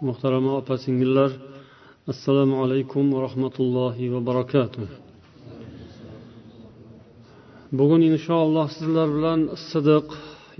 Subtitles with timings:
[0.00, 1.30] muhtarama opa singillar
[2.12, 4.88] assalomu alaykum va rahmatullohi va barakatuh.
[7.78, 9.40] Bugun inshaalloh sizlar bilan
[9.70, 10.06] sidiq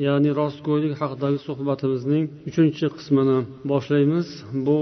[0.06, 3.38] ya'ni rostgo'ylik haqidagi suhbatimizning uchinchi qismini
[3.70, 4.26] boshlaymiz.
[4.66, 4.80] Bu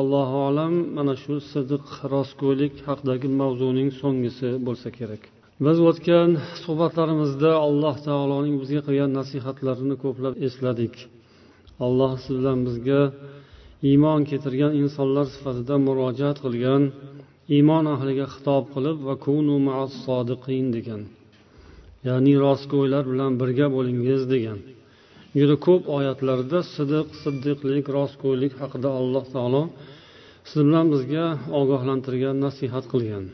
[0.00, 5.22] allohu alam mana shu sidiq rostgo'ylik haqidagi mavzuning so'nggisi bo'lsa kerak.
[5.66, 6.30] Biz o'tgan
[6.64, 10.94] suhbatlarimizda alloh taoloning bizga qilgan nasihatlarini ko'plab esladik.
[11.86, 13.00] Alloh siz bilan bizga
[13.89, 16.83] iymon keltirgan insonlar sifatida murojaat qilgan
[17.55, 19.55] iymon ahliga xitob qilib va kunu
[20.03, 21.01] sodiqin degan
[22.07, 24.59] ya'ni rostgo'ylar bilan birga bo'lingiz degan
[25.39, 29.63] juda ko'p oyatlarda sidiq siddiqlik rostgo'ylik haqida alloh taolo
[30.49, 31.25] siz bilan bizga
[31.61, 33.25] ogohlantirgan nasihat qilgan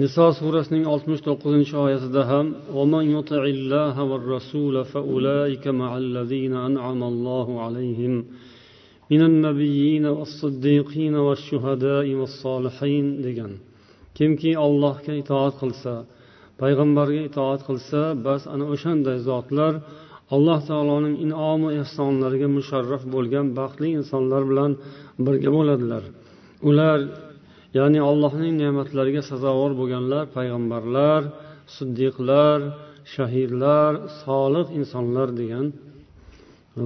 [0.00, 3.04] niso surasining oltmish to'qqizinchi oyatida ham ومن
[9.12, 13.52] من النبيين والصديقين والشهداء والصالحين degan
[14.18, 15.94] kimki allohga itoat qilsa
[16.60, 19.72] payg'ambarga itoat qilsa bas ana o'shanday zotlar
[20.34, 24.72] alloh taoloning inomu ehsonlariga musharraf bo'lgan baxtli insonlar bilan
[25.26, 26.02] birga bo'ladilar
[26.68, 26.98] ular
[27.78, 31.22] ya'ni allohning ne'matlariga sazovor bo'lganlar payg'ambarlar
[31.76, 32.58] siddiqlar
[33.14, 33.92] shahidlar
[34.22, 35.66] solih insonlar degan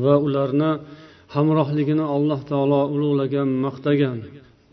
[0.03, 0.73] va ularni
[1.36, 4.18] hamrohligini alloh taolo ulug'lagan maqtagan.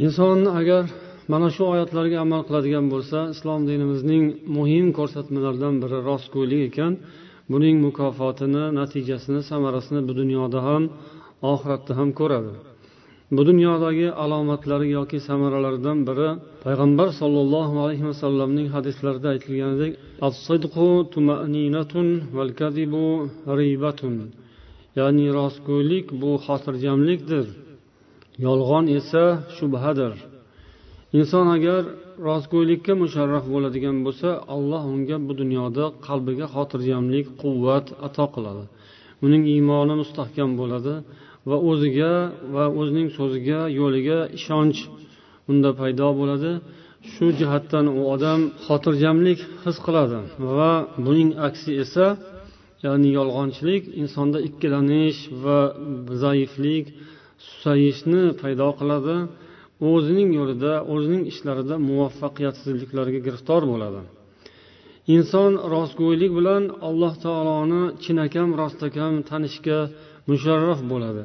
[0.04, 0.84] Insonni agar
[1.32, 4.24] mana shu oyatlarga amal qiladigan bo'lsa islom dinimizning
[4.56, 6.92] muhim ko'rsatmalaridan biri rostgo'ylik ekan.
[7.52, 10.82] Buning mukofotini natijasini samarasini bu dunyoda ham
[11.52, 12.52] oxiratda ham ko'radi.
[13.36, 16.28] Bu dunyodagi alomatlari yoki samaralaridan biri
[16.64, 19.92] payg'ambar sollallohu alayhi vasallamning hadislarida aytilganidek
[24.98, 27.46] ya'ni rostgo'ylik bu xotirjamlikdir.
[28.46, 29.24] Yolg'on esa
[29.56, 30.12] shubhadir.
[31.18, 31.82] Inson agar
[32.28, 38.64] rostgo'ylikka musharraf bo'ladigan bo'lsa alloh unga bu dunyoda qalbiga xotirjamlik quvvat ato qiladi.
[39.24, 40.94] Uning iymoni mustahkam bo'ladi
[41.48, 42.12] va o'ziga
[42.54, 44.78] va o'zining so'ziga yo'liga ishonch
[45.50, 46.52] unda paydo bo'ladi.
[47.12, 50.18] Shu jihatdan u odam xotirjamlik his qiladi
[50.56, 50.72] va
[51.04, 52.06] buning aksi esa
[52.84, 55.58] ya'ni yolg'onchilik insonda ikkilanish va
[56.22, 56.86] zaiflik
[57.46, 59.16] susayishni paydo qiladi.
[59.90, 64.00] O'zining yo'lida o'zining ishlarida muvaffaqiyatsizliklarga giriftor bo'ladi.
[65.16, 69.78] Inson rostgo'ylik bilan alloh taoloni chinakam rostakam tanishga
[70.30, 71.22] musharraf bo'ladi.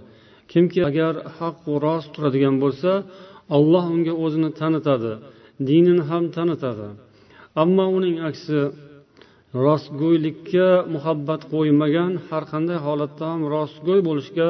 [0.51, 2.91] Kimki agar haqqu rost turadigan bo'lsa
[3.57, 5.13] alloh unga o'zini tanitadi
[5.67, 6.87] dinini ham tanitadi.
[7.63, 8.57] Ammo uning aksi
[9.65, 14.47] rostgo'ylikka muhabbat qo'ymagan har qanday holatda ham rostgo'y bo'lishga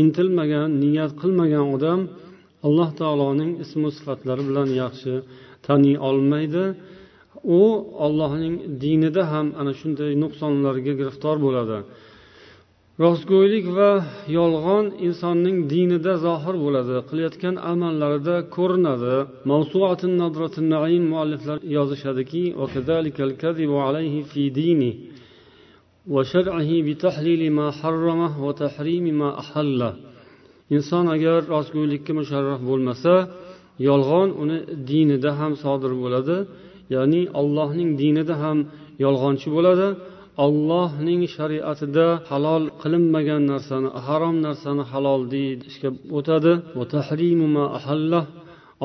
[0.00, 2.00] intilmagan niyat qilmagan odam
[2.66, 5.14] alloh taoloning ismi sifatlari bilan yaxshi
[5.66, 6.64] taniy olmaydi.
[7.58, 7.62] U
[8.06, 11.78] ollohning dinida ham ana shunday nuqsonlarga giriftor bo'ladi.
[13.04, 13.90] Rostgo'ylik va
[14.38, 16.94] yolg'on insonning dinida zohir bo'ladi.
[17.08, 19.16] Qilayotgan amallarida ko'rinadi.
[21.12, 22.42] Mualliflar yozishadiki
[30.76, 33.12] inson agar rostgo'ylikka musharraf bo'lmasa
[33.88, 34.58] yolg'on uni
[34.90, 36.36] dinida ham sodir bo'ladi
[36.94, 38.58] ya'ni allohning dinida ham
[39.04, 39.88] yolg'onchi bo'ladi.
[40.44, 46.52] Ollohning shariatida halol qilinmagan narsani harom narsani halol deyishga o'tadi.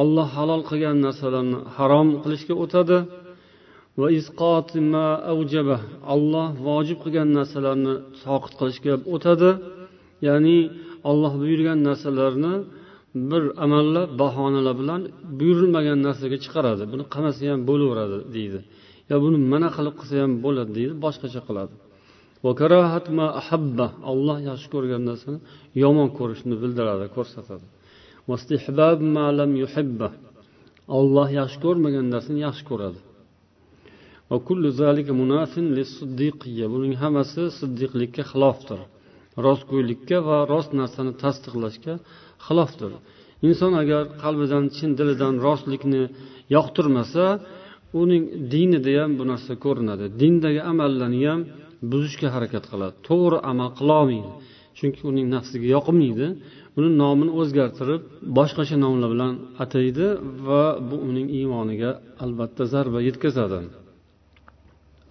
[0.02, 2.98] Olloh halol qilgan narsalarni harom qilishga o'tadi.
[6.14, 9.50] Olloh vojib qilgan narsalarni soqit qilishga o'tadi.
[10.28, 10.58] Ya'ni
[11.10, 12.54] olloh buyurgan narsalarni
[13.32, 15.02] bir amallab bahonalar bilan
[15.40, 16.84] buyurilmagan narsaga chiqaradi.
[16.92, 18.60] Buni qilmasa ham bo'laveradi deydi.
[19.14, 21.74] Yo buni mana qilib qilsa ham bo'ladi deydi boshqacha qiladi.
[24.12, 25.40] Olloh yaxshi ko'rgan narsani
[25.84, 27.66] yomon ko'rishni bildiradi ko'rsatadi.
[30.98, 33.00] Olloh yaxshi ko'rmagan narsani yaxshi ko'radi.
[36.74, 38.80] Buning hammasi siddiqlikka xilofdir.
[39.46, 41.94] Rostgo'ylikka va rost narsani tasdiqlashga
[42.46, 42.92] xilofdir.
[43.48, 46.04] Inson agar qalbidan chin dilidan rostlikni
[46.56, 47.26] yoqtirmasa
[48.02, 48.24] uning
[48.54, 50.06] dinida ham bu narsa ko'rinadi.
[50.22, 51.42] Dindagi amallarni ham
[51.92, 52.94] buzishga harakat qiladi.
[53.08, 54.32] To'g'ri amal qilolmaydi.
[54.78, 56.28] Chunki uning nafsiga yoqmaydi
[56.78, 58.02] uni nomini o'zgartirib
[58.38, 60.06] boshqacha nomlar bilan ataydi
[60.48, 61.92] va bu uning iymoniga
[62.24, 63.60] albatta zarba yetkazadi.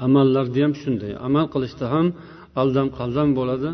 [0.07, 1.13] Amallarda ham shunday.
[1.27, 2.07] Amal qilishda ham
[2.61, 3.71] aldam qaldam bo'ladi.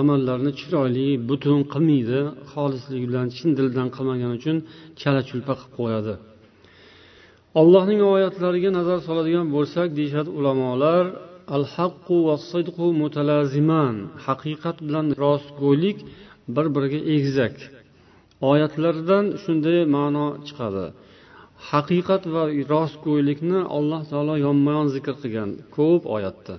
[0.00, 2.20] Amallarni chiroyli butun qilmaydi.
[2.52, 4.56] Xolislik bilan chin dildan qilmagani uchun
[5.00, 6.14] chala chulpa qilib qo'yadi.
[7.61, 11.03] allohning oyatlariga nazar soladigan bo'lsak deyishadi ulamolar
[11.55, 15.97] al haqqu va sidqu mutalaziman haqiqat bilan rostgo'ylik
[16.55, 17.55] bir biriga egizak
[18.51, 20.85] oyatlardan shunday ma'no chiqadi
[21.71, 22.43] haqiqat va
[22.73, 26.55] rostgo'ylikni alloh taolo yonma yon zikr qilgan ko'p oyatda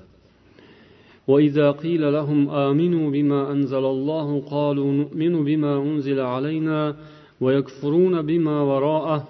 [1.31, 6.97] وإذا قيل لهم آمنوا بما أنزل الله قالوا نؤمن بما أنزل علينا
[7.41, 9.21] ويكفرون بما وراءه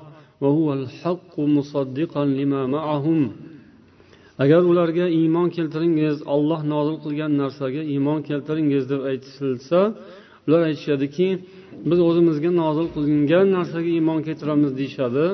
[0.43, 3.21] وهو الحق مصدقا لما معهم
[4.43, 9.81] agar ularga iymon keltiringiz olloh nozil qilgan narsaga iymon keltiringiz deb aytilsa
[10.47, 11.29] ular aytishadiki
[11.91, 15.25] biz o'zimizga nozil qilingan narsaga iymon keltiramiz deyishadi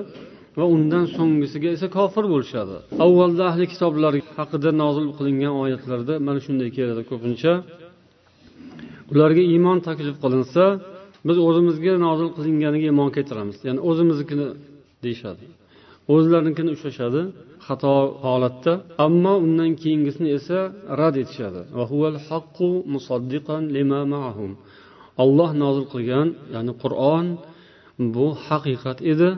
[0.59, 6.69] va undan so'nggisiga esa kofir bo'lishadi avvalda ahli kitoblar haqida nozil qilingan oyatlarda mana shunday
[6.77, 7.53] keladi ko'pincha
[9.13, 10.65] ularga iymon taklif qilinsa
[11.29, 14.47] biz o'zimizga nozil qilinganiga iymon keltiramiz ya'ni o'zimiznikini
[15.06, 15.46] deyishadi.
[16.14, 17.22] O'zlarinikini ushlashadi
[17.66, 17.96] xato
[18.26, 18.74] holatda
[19.06, 20.60] ammo undan keyingisini esa
[21.00, 21.62] rad etishadi.
[25.24, 27.26] Olloh nozil qilgan ya'ni qur'on
[28.16, 29.30] bu haqiqat edi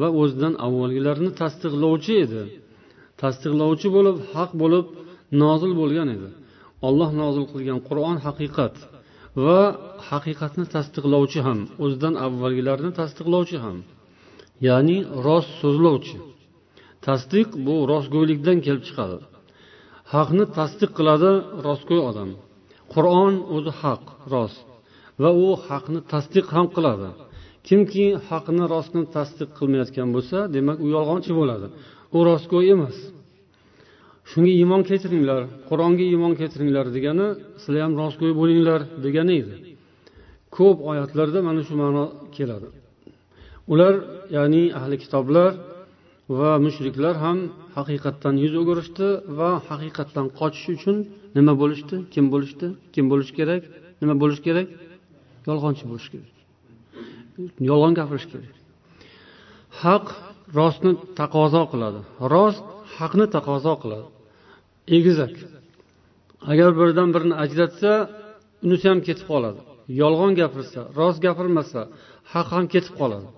[0.00, 2.42] va o'zidan avvalgilarni tasdiqlovchi edi.
[3.22, 4.86] Tasdiqlovchi bo'lib haq bo'lib
[5.42, 6.28] nozil bo'lgan edi.
[6.88, 8.74] Olloh nozil qilgan qur'on haqiqat
[9.44, 9.60] va
[10.10, 13.76] haqiqatni tasdiqlovchi ham o'zidan avvalgilarni tasdiqlovchi ham.
[14.68, 16.18] Ya'ni rost so'zlovchi.
[17.06, 19.18] Tasdiq bu rostgo'ylikdan kelib chiqadi.
[20.14, 21.30] Haqni tasdiq qiladi
[21.66, 22.30] rostgo'y odam.
[22.92, 24.02] Qur'on o'zi haq
[24.32, 24.60] rost.
[25.22, 27.08] Va u haqni tasdiq ham qiladi.
[27.68, 31.66] Kimki haqni rostni tasdiq qilmayotgan bo'lsa demak u yolg'onchi bo'ladi.
[32.16, 32.96] U rostgo'y emas.
[34.30, 37.28] Shunga iymon keltiringlar qur'onga iymon keltiringlar degani
[37.62, 39.56] sizlar ham rostgo'y bo'linglar degani edi.
[40.56, 42.04] Ko'p oyatlarda mana shu ma'no
[42.36, 42.68] keladi.
[43.72, 43.94] Ular
[44.36, 45.50] ya'ni ahli kitoblar
[46.38, 47.38] va mushriklar ham
[47.76, 49.06] haqiqatdan yuz o'girishdi
[49.38, 50.96] va haqiqatdan qochish uchun
[51.36, 53.62] nima bo'lishdi kim bo'lishdi kim bo'lishi kerak
[54.00, 54.68] nima bo'lishi kerak?
[55.48, 56.30] Yolg'onchi bo'lish kerak.
[57.70, 58.54] Yolg'on gapirish kerak.
[59.82, 60.04] Haq
[60.58, 62.00] rostni taqozo qiladi.
[62.34, 62.64] Rost
[62.96, 64.08] haqni taqozo qiladi.
[64.96, 65.34] Egizak.
[66.52, 67.90] Agar biridan birini ajratsa
[68.66, 69.60] unisi ham ketib qoladi.
[70.02, 71.80] Yolg'on gapirsa rost gapirmasa
[72.32, 73.28] haq ham ketib qoladi.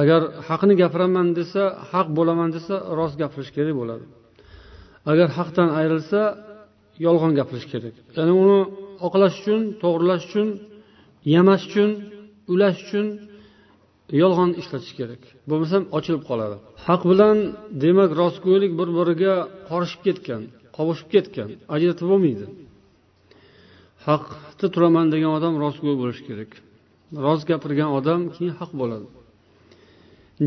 [0.00, 4.04] Agar haqni gapiraman desa haq bo'laman desa rost gapirish kerak bo'ladi.
[5.10, 6.20] Agar haqdan ayrilsa
[7.06, 7.94] yolg'on gapirish kerak.
[8.16, 8.60] Ya'ni uni
[9.06, 10.48] oqlash uchun to'g'irlash uchun
[11.34, 11.90] yamash uchun
[12.52, 13.06] ulash uchun
[14.22, 15.22] yolg'on ishlatish kerak.
[15.50, 16.56] Bo'lmasam ochilib qoladi.
[16.86, 17.36] Haq bilan
[17.82, 19.34] demak rostgo'ylik bir biriga
[19.68, 20.42] qorishib ketgan
[20.76, 22.46] qovushib ketgan ajratib bo'lmaydi.
[24.06, 26.50] Haqda turaman degan odam rostgo'y bo'lishi kerak.
[27.24, 29.06] Rost gapirgan odam keyin haq bo'ladi.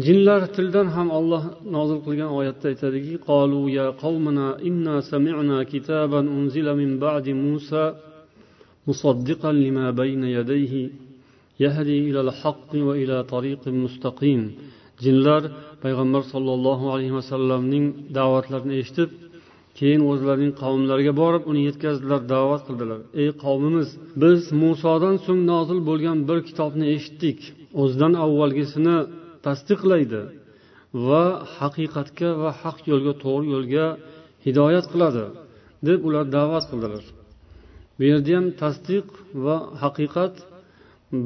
[0.05, 1.43] Jinlar tildan ham olloh
[1.75, 7.84] nozil qilgan oyatda aytadiki qolu ya qavmana inna sami'na kitaban unzila min ba'di musa
[8.88, 10.84] musaddiqan lima bayna yadayhi
[11.63, 14.41] yahdi ila haqqi va ila tariqin mustaqim.
[15.03, 15.41] Jinlar
[15.84, 17.86] payg'ambar sollallohu alayhi vasallamning
[18.17, 19.10] da'vatlarini eshitib
[19.77, 23.00] keyin o'zlarining qavmlariga borib uni yetkazdilar da'vat qildilar.
[23.22, 23.89] Ey qavmimiz
[24.24, 27.39] biz musodan so'ng nozil bo'lgan bir kitobni eshitdik.
[27.81, 28.98] O'zidan avvalgisini
[29.46, 30.22] tasdiqlaydi
[31.08, 31.24] va
[31.58, 33.86] haqiqatga va haq yo'lga to'g'ri yo'lga
[34.46, 35.25] hidoyat qiladi
[35.88, 37.03] deb ular da'vat qildilar.
[37.98, 39.05] Bu yerda ham tasdiq
[39.46, 40.34] va haqiqat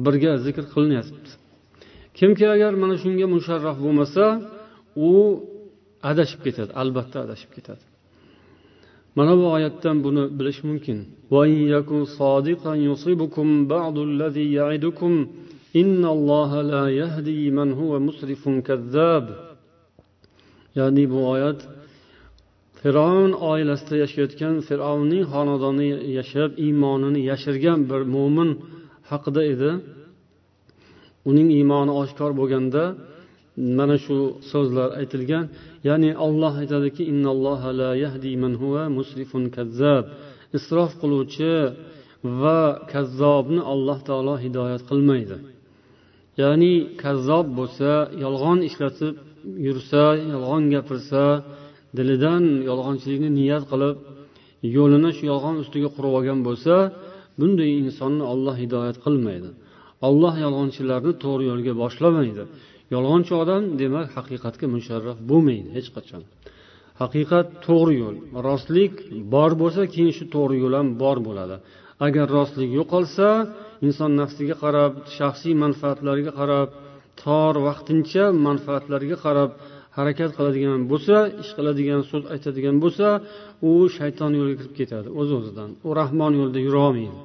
[0.04, 1.30] birga zikr qilinyapti.
[2.18, 4.24] Kimki agar mana shunga musharraf bo'lmasa
[5.08, 5.10] u
[6.10, 7.84] adashib ketadi albatta adashib ketadi.
[9.18, 10.98] Mana bu oyatdan buni bilish mumkin.
[20.78, 21.60] Ya'ni bu oyat
[22.80, 28.50] fir'avn oilasida yashayotgan fir'avnning xonadonida yashab iymonini yashirgan bir mo'min
[29.10, 29.70] haqida edi.
[31.30, 32.82] Uning iymoni oshkor bo'lganda
[33.78, 34.16] mana shu
[34.50, 35.44] so'zlar aytilgan.
[35.88, 37.02] Ya'ni olloh aytadiki
[40.58, 41.52] isrof qiluvchi
[42.42, 42.60] va
[42.92, 45.36] kazzobni alloh taolo hidoyat qilmaydi.
[46.42, 46.72] Ya'ni
[47.02, 47.90] kazzob bo'lsa
[48.24, 49.14] yolg'on ishlatib
[49.66, 51.22] yursa yolg'on gapirsa
[51.96, 53.96] dilidan yolg'onchilikni niyat qilib
[54.76, 56.74] yo'lini shu yolg'on ustiga qurib olgan bo'lsa
[57.40, 59.50] bunday insonni olloh hidoyat qilmaydi.
[60.08, 62.44] Olloh yolg'onchilarni to'g'ri yo'lga boshlamaydi.
[62.94, 66.22] Yolg'onchi odam demak haqiqatga musharraf bo'lmaydi hech qachon.
[67.02, 68.16] Haqiqat to'g'ri yo'l
[68.48, 68.92] rostlik
[69.34, 71.56] bor bo'lsa keyin shu to'g'ri yo'l ham bor bo'ladi.
[72.06, 73.28] Agar rostlik yo'qolsa
[73.86, 76.68] inson nafsiga qarab shaxsiy manfaatlariga qarab
[77.22, 79.50] tor vaqtincha manfaatlariga qarab
[79.96, 83.06] harakat qiladigan bo'lsa ish qiladigan so'z aytadigan bo'lsa
[83.68, 85.70] u shayton yo'liga kirib ketadi o'z o'zidan.
[85.86, 87.18] U rahmon yo'lida yurolmaydi.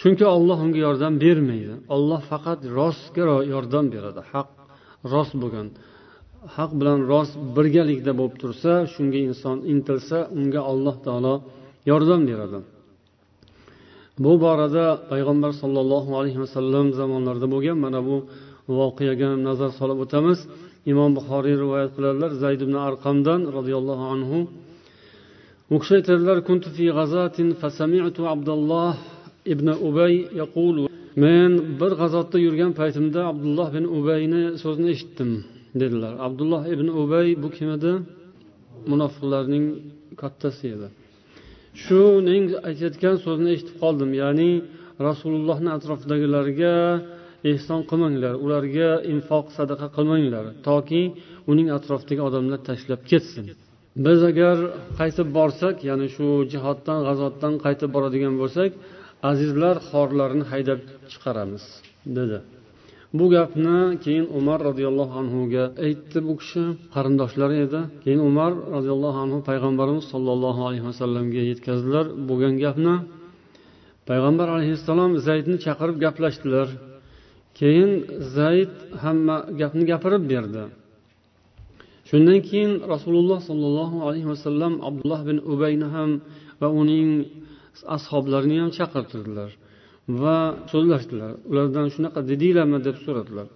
[0.00, 1.74] Chunki olloh unga yordam bermaydi.
[1.94, 3.24] Olloh faqat rostga
[3.54, 4.20] yordam beradi.
[4.32, 4.48] Haq
[5.12, 5.66] rost bo'lgan
[6.56, 11.34] haq bilan rost birgalikda bo'lib tursa shunga inson intilsa unga alloh taolo
[11.90, 12.58] yordam beradi.
[14.24, 18.16] Bu borada payg'ambar sollallohu alayhi vasallam zamonlarida bo'lgan mana bu
[18.78, 20.38] voqeaga nazar solib o'tamiz.
[20.92, 24.38] Imom buxoriy rivoyat qiladilar zayd ibn arqamdan roziyallohu anhu
[25.74, 28.92] u kishi aytadilar kuntu fi g'azatin fasami'tu abdulloh
[29.52, 30.82] ibn ubay yaqulu
[31.24, 31.50] men
[31.80, 35.30] bir g'azotda yurgan paytimda abdulloh ibn ubayni so'zini eshitdim
[35.80, 36.14] dedilar.
[36.26, 37.92] Abdulloh ibn ubay bu kim edi?
[38.90, 39.64] Munofiqlarning
[40.20, 40.88] kattasi edi.
[41.84, 44.10] Shuning aytayotgan so'zini eshitib qoldim.
[44.22, 44.50] Ya'ni
[45.08, 46.74] rasulullohni atrofidagilarga
[47.52, 51.02] ehson qilmanglar ularga infoq sadaqa qilmanglar toki
[51.52, 53.44] uning atrofidagi odamlar tashlab ketsin.
[54.06, 54.56] Biz agar
[55.00, 58.70] qaytib borsak ya'ni shu jihoddan g'azotdan qaytib boradigan bo'lsak
[59.30, 60.80] azizlar xorlarini haydab
[61.12, 61.64] chiqaramiz
[62.18, 62.38] dedi.
[63.18, 66.62] Bu gapni keyin umar roziyallohu anhuga aytdi bu kishi
[66.94, 67.80] qarindoshlari edi.
[68.04, 72.96] Keyin umar roziyallohu anhu payg'ambarimiz sollallohu alayhi vasallamga yetkazdilar bo'lgan gapni.
[74.08, 76.68] Payg'ambar alayhissalom zaydni chaqirib gaplashdilar.
[77.58, 77.90] Keyin
[78.36, 80.62] zayd hamma gapni gapirib berdi.
[82.08, 86.10] Shundan keyin rasululloh sollallohu alayhi vasallam abdulloh bin ubayni ham
[86.60, 87.10] va uning
[87.96, 89.50] ashoblarini ham chaqirtirdilar.
[90.22, 90.38] Va
[90.72, 91.32] so'zlashdilar.
[91.50, 93.46] Ulardan shunaqa dedinglarmi deb so'radilar.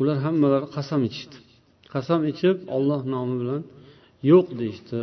[0.00, 1.36] Ular hammalari qasam ichishdi.
[1.94, 3.62] Qasam ichib olloh nomi bilan
[4.30, 4.98] yo'q deyishdi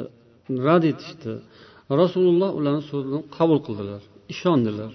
[0.66, 1.34] rad etishdi.
[2.02, 4.02] Rasululloh ularni so'zini qabul qildilar
[4.34, 4.92] ishondilar.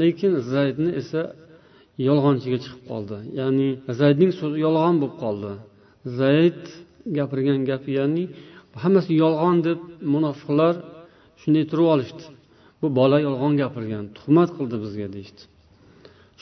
[0.00, 1.22] Lekin zaydni esa
[2.08, 3.16] yolg'onchiga chiqib qoldi.
[3.40, 3.68] Ya'ni
[4.00, 5.52] zaydning so'zi yolg'on bo'lib qoldi.
[6.20, 6.60] Zayd
[7.18, 8.24] gapirgan gapi ya'ni
[8.82, 9.80] hammasi yolg'on deb
[10.14, 10.74] munofiqlar
[11.40, 12.24] shunday turib olishdi.
[12.84, 15.42] Bu bola yolg'on gapirgan tuhmat qildi bizga deyishdi.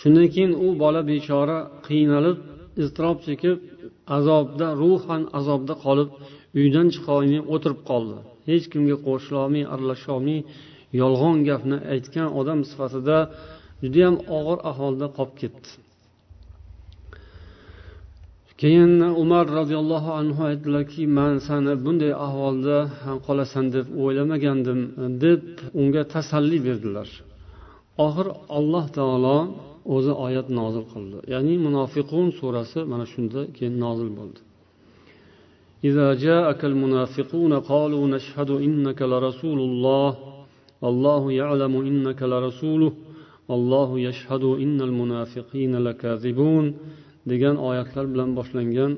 [0.00, 2.38] Shundan keyin u bola bechora qiynalib
[2.82, 3.56] iztirob chekib
[4.16, 6.10] azobda ruhan azobda qolib
[6.60, 8.16] uydan chiqolmay o'tirib qoldi.
[8.50, 10.40] Hech kimga qo'shilolmay aralasholmay
[11.00, 13.18] yolg'on gapni aytgan odam sifatida
[13.82, 15.68] judayam og'ir ahvolda qolib ketdi.
[18.61, 22.77] keyin umar roziyallohu anhu aytdilarki man sani bunday ahvolda
[23.27, 24.79] qolasan deb o'ylamagandim
[25.23, 25.41] deb
[25.81, 27.09] unga tasalli berdilar
[28.05, 28.27] oxir
[28.57, 29.37] alloh taolo
[29.95, 34.39] o'zi oyat nozil qildi ya'ni munofiqun surasi mana shunda keyin nozil bo'ldi
[35.83, 40.09] إذا جاءك المنافقون قالوا نشهد إنك لرسول الله
[40.81, 42.91] والله يعلم إنك لرسوله
[43.49, 46.65] والله يشهد إن المنافقين لكاذبون
[47.30, 48.92] degan oyatlar bilan boshlangan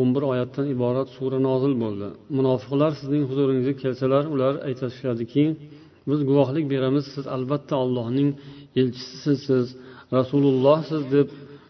[0.00, 2.08] o'n bir oyatdan iborat sura nozil bo'ldi.
[2.38, 5.44] Munofiqlar sizning huzuringizga kelsalar ular aytishadiki
[6.10, 8.30] biz guvohlik beramiz siz albatta allohning
[8.80, 9.66] elchisisiz siz
[10.16, 11.28] rasulullohsiz deb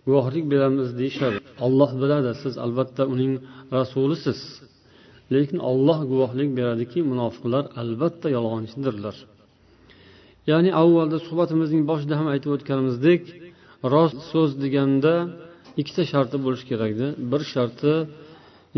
[0.08, 1.38] guvohlik beramiz deyishadi.
[1.66, 3.32] Olloh biladi siz albatta uning
[3.76, 4.40] rasulisiz.
[5.34, 9.16] Lekin olloh guvohlik beradiki munofiqlar albatta yolg'onchidirlar.
[10.50, 13.22] Ya'ni avvalda suhbatimizning boshida ham aytib o'tganimizdek
[13.92, 15.14] rost so'z deganda
[15.80, 16.90] ikkita sharti bo'lishi kerak
[17.32, 17.92] bir sharti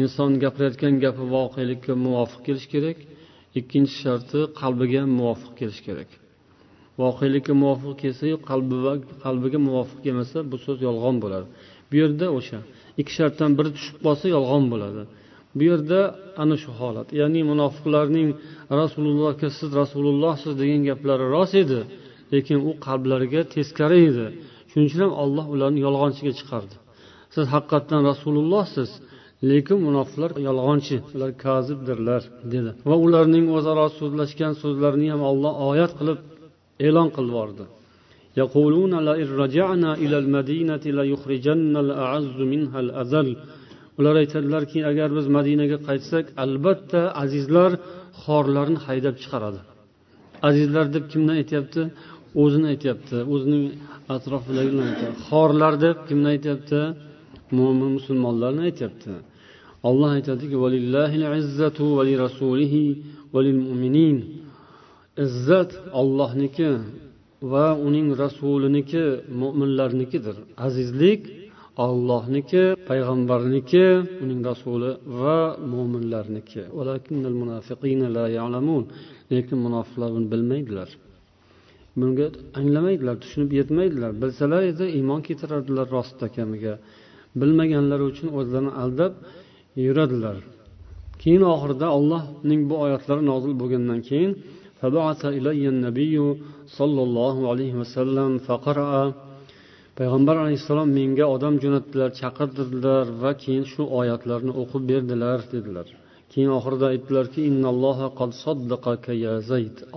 [0.02, 2.98] inson gapirayotgan gapi voqelikka muvofiq kelishi kerak.
[3.60, 6.10] Ikkinchi sharti qalbiga muvofiq kelishi kerak.
[7.02, 8.36] Voqelikka muvofiq kelsayu
[9.24, 11.46] qalbiga muvofiq kelmasa bu so'z yolg'on bo'ladi.
[11.88, 12.58] Bu yerda o'sha
[13.00, 15.02] ikki shartdan biri tushib qolsa yolg'on bo'ladi.
[15.56, 16.00] Bu yerda
[16.42, 17.08] ana shu holat.
[17.20, 18.28] Ya'ni munofiqlarning
[18.80, 21.80] rasulullohga siz rasulullohsiz degan gaplari rost edi
[22.34, 24.26] lekin u qalblariga teskari edi.
[24.75, 26.75] shuning uchun ham olloh ularni yolg'onchiga chiqardi
[27.35, 28.89] siz haqiqatdan rasulullohsiz
[29.51, 32.21] lekin munofiqlar yolg'onchi ular kazibdirlar
[32.53, 36.19] dedi va ularning o'zaro so'zlashgan so'zlarini ham olloh oyat qilib
[36.87, 37.65] e'lon qilib yubordi
[38.41, 43.29] يقولون لئن رجعنا إلى المدينة ليخرجن الأعز منها الأذل
[43.99, 47.71] ular aytadilarki agar biz madinaga qaytsak albatta azizlar
[48.23, 49.59] xorlarni haydab chiqaradi
[50.49, 51.81] azizlar deb kimni aytyapti
[52.42, 53.64] O'zini aytyapti o'zining
[54.14, 55.20] atrofidagilarni aytyapti.
[55.30, 56.80] Xorlar deb kimni aytyapti?
[57.58, 59.12] Mo'min musulmonlarni aytyapti.
[59.88, 60.56] Olloh aytadiki
[65.24, 66.70] izzat ollohniki
[67.52, 69.04] va uning rasuliniki
[69.40, 71.20] mo'minlarnikidir azizlik
[71.86, 73.86] ollohniki payg'ambarniki
[74.24, 74.90] uning rasuli
[75.20, 75.38] va
[75.72, 76.62] mo'minlarniki
[79.32, 80.88] lekin munofiqlar buni bilmaydilar.
[82.00, 82.26] Bunga
[82.60, 84.12] anglamaydilar tushunib yetmaydilar.
[84.22, 86.74] Bilsalar edi iymon keltirardilar rost ekaniga
[87.40, 89.12] bilmaganlari uchun o'zlarini aldab
[89.86, 90.36] yuradilar.
[91.22, 94.32] Keyin oxirida allohning bu oyatlari nozil bo'lgandan keyin
[96.78, 98.32] sollallohu alayhi vasallam
[99.98, 105.86] payg'ambar alayhissalom menga odam jo'natdilar chaqirtirdilar va keyin shu oyatlarni o'qib berdilar dedilar.
[106.36, 107.40] Keyin oxirida aytdilarki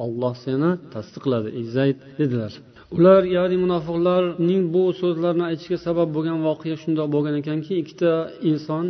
[0.04, 2.54] olloh seni tasdiqladi ey zayd dedilar.
[2.98, 8.14] Ular ya'ni munofiqlarning bu so'zlarni aytishiga sabab bo'lgan voqea shundoq bo'lgan ekanki ikkita
[8.52, 8.86] inson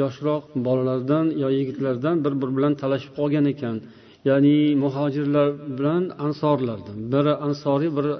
[0.00, 3.76] yoshroq bolalardan yo yigitlardan bir biri bilan talashib qolgan ekan.
[4.28, 8.14] Ya'ni muhojirlar bilan ansorlardan biri ansoriy biri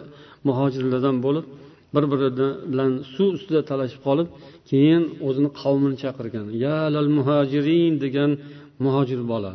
[0.48, 1.46] muhojirlardan bo'lib
[1.94, 2.28] bir biri
[2.72, 4.28] bilan suv ustida talashib qolib
[4.70, 6.46] keyin o'zini qavmini chaqirgan.
[6.64, 8.30] Ya lal muhojirin degan
[8.84, 9.52] muhojir bola.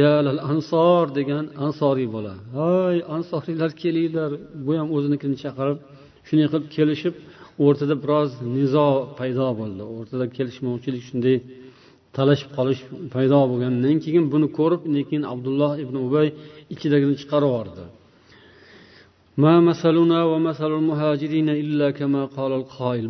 [0.00, 2.34] Yalal ansor degan ansoriy bola.
[2.58, 4.30] Hoy ansoriylar kelinglar.
[4.66, 5.78] Bu ham o'zinikini chaqirib
[6.28, 7.14] shunday qilib kelishib
[7.64, 9.82] o'rtada biroz nizo paydo bo'ldi.
[9.96, 11.36] O'rtada kelishmovchilik shunday
[12.16, 12.80] talashib qolish
[13.14, 16.26] paydo bo'lgandan keyin buni ko'rib keyin abdulloh ibn ubay
[16.74, 17.84] ichidagini chiqarib yubordi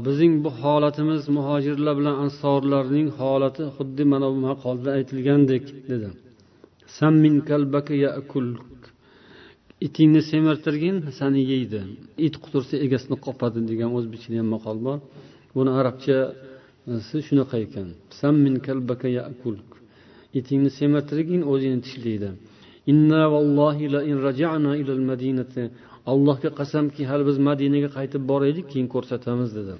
[0.06, 6.08] bizning bu holatimiz muhojirlar bilan ansorlarning holati xuddi mana bu maqolda aytilgandek dedi.
[9.86, 11.80] Itingni semirtirgin sani yeydi.
[12.26, 14.98] It qutursa egasini qopadi degan o'zbekchada ham maqol bor.
[15.56, 17.88] Buni arabchasi e, shunaqa ekan.
[20.40, 22.30] Itingni semirtirgin o'zingni tishlaydi.
[26.10, 29.74] Allohga qasamki hali biz madinaga qaytib boraylik keyin ko'rsatamiz dedi.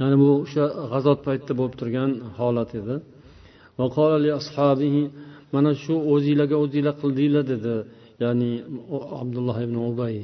[0.00, 2.94] Ya'ni bu o'sha g'azot paytida bo'lib turgan holat edi.
[5.54, 7.74] Mana shu o'zinglarga o'zinglar qildinglar dedi
[8.22, 8.50] ya'ni
[9.22, 10.14] abdulloh ibn ubay.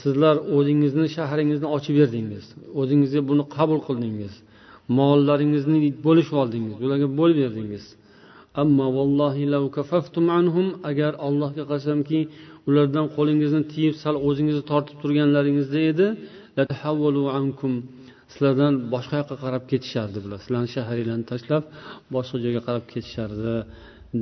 [0.00, 2.44] Sizlar o'zingizni shahringizni ochib berdingiz
[2.80, 4.34] o'zingizga buni qabul qildingiz
[4.98, 7.84] mollaringizni bo'lishib oldingiz ularga bo'lib berdingiz.
[8.62, 8.86] Ammo
[10.90, 12.20] agar allohga qasamki
[12.68, 16.06] ulardan qo'lingizni tiyib sal o'zingizni tortib turganlaringizda edi.
[18.32, 20.38] Sizlardan boshqa yoqqa qarab ketishardi bular.
[20.44, 21.64] Sizlarni shaharinglarni tashlab
[22.14, 23.54] boshqa joyga qarab ketishardi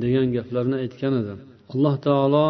[0.03, 1.33] degan gaplarni aytgan edi.
[1.73, 2.47] Alloh taolo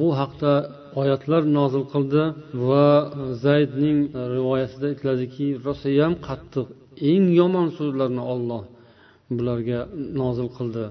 [0.00, 0.52] bu haqda
[1.00, 2.22] oyatlar nozil qildi
[2.68, 2.86] va
[3.44, 3.98] zaydning
[4.34, 6.66] rivoyatida aytiladiki rosayam qattiq
[7.12, 8.62] eng yomon so'zlarni olloh
[9.36, 9.80] bularga
[10.22, 10.84] nozil qildi.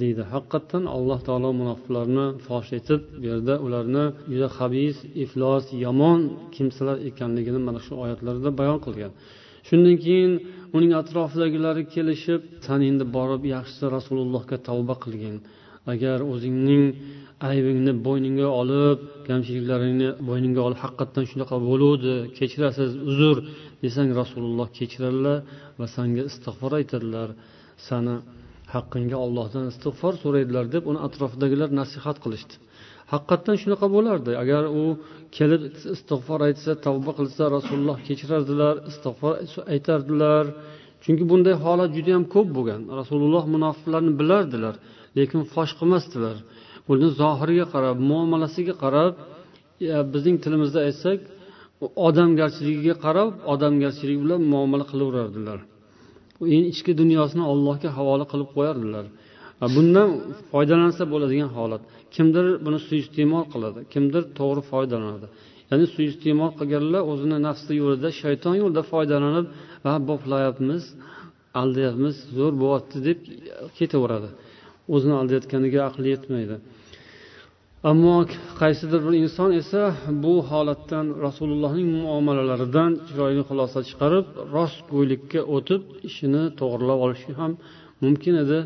[0.00, 0.22] Deydi.
[0.32, 6.20] Haqiqatdan alloh taolo munofiqlarni fosh etib bu yerda ularni juda habis iflos yomon
[6.54, 9.12] kimsalar ekanligini mana shu oyatlarda bayon qilgan.
[9.68, 10.32] Shundan keyin
[10.76, 15.36] uning atrofidagilari kelishib san endi borib yaxshisi rasulullohga tavba qilgin.
[15.92, 16.84] Agar o'zingning
[17.50, 18.98] aybingni bo'yningga olib
[19.28, 23.36] kamchiliklaringni bo'yningga olib haqiqatdan shunaqa bo'luvdi kechirasiz uzr
[23.84, 25.38] desang rasululloh kechiradilar
[25.78, 27.28] va sanga istig'for aytadilar.
[27.88, 28.14] Sani
[28.74, 32.54] haqqingga ollohdan istig'for so'raydilar deb uni atrofidagilar nasihat qilishdi.
[33.12, 34.32] Haqiqatdan shunaqa bo'lardi.
[34.42, 34.82] Agar u
[35.36, 35.62] kelib
[35.96, 39.32] istig'for aytsa tavba qilsa rasululloh kechirardilar istig'for
[39.74, 40.44] aytardilar.
[41.04, 42.80] Chunki bunday holat juda yam ko'p bo'lgan.
[43.00, 44.74] Rasululloh munofiqlarni bilardilar
[45.18, 46.36] lekin fosh qilmasdilar.
[46.92, 49.12] Uni zohiriga qarab muomalasiga qarab
[50.14, 51.18] bizning tilimizda aytsak
[52.08, 55.58] odamgarchiligiga qarab odamgarchilik bilan muomala qilaverardilar.
[56.72, 59.06] Ichki dunyosini allohga havola qilib qo'yardilar.
[59.76, 60.08] Bundan
[60.52, 61.82] foydalansa bo'ladigan holat.
[62.16, 65.26] Kimdir buni suiiste'mol qiladi kimdir to'g'ri foydalanadi.
[65.70, 69.46] Ya'ni suiiste'mol qilganlar o'zini nafsi yo'lida shayton yo'lida foydalanib
[69.84, 70.82] va boplayapmiz
[71.60, 73.18] aldayapmiz zo'r bo'lyapti deb
[73.78, 74.28] ketaveradi.
[74.94, 76.56] O'zini aldayotganiga aqli yetmaydi.
[77.88, 78.26] Ammo
[78.60, 79.82] qaysidir bir inson esa
[80.24, 87.52] bu holatdan rasulullohning muomalalaridan chiroyli xulosa chiqarib rostgo'ylikka o'tib ishini to'g'irlab olishi ham
[88.04, 88.58] mumkin edi.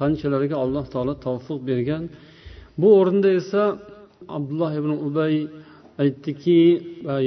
[0.00, 2.02] Qanchalariga alloh taolo tavfiq bergan.
[2.80, 3.62] Bu o'rinda esa
[4.36, 5.34] abdulloh ibn ubay
[6.02, 6.58] aytdiki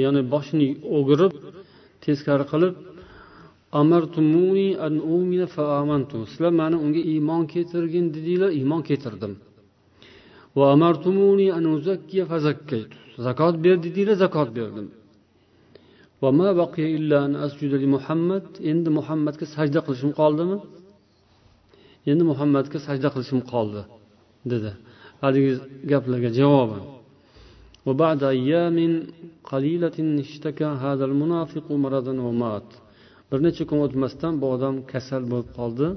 [0.04, 1.32] ya'ni boshini o'girib
[2.04, 2.74] teskari qilib
[6.32, 9.34] sizlar mani unga iymon keltirgin dedinglar iymon keltirdim.
[13.27, 14.87] zakot ber dedinglar zakot berdim
[18.71, 20.57] endi muhammadga sajda qilishim qoldimi
[22.11, 23.81] endi muhammadga sajda qilishim qoldi
[24.51, 24.71] dedi
[25.21, 25.51] haligi
[25.91, 26.83] gaplarga javoban
[27.87, 28.77] وبعد أيام
[29.51, 32.69] قليلة اشتكى هذا المنافق مرضا ومات
[33.31, 35.87] bir necha kun o'tmasdan bu odam kasal bo'lib qoldi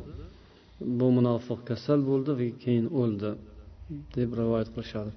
[0.99, 3.31] bu munofiq kasal bo'ldi va keyin o'ldi
[4.16, 5.12] Deb rivoyat qilishadi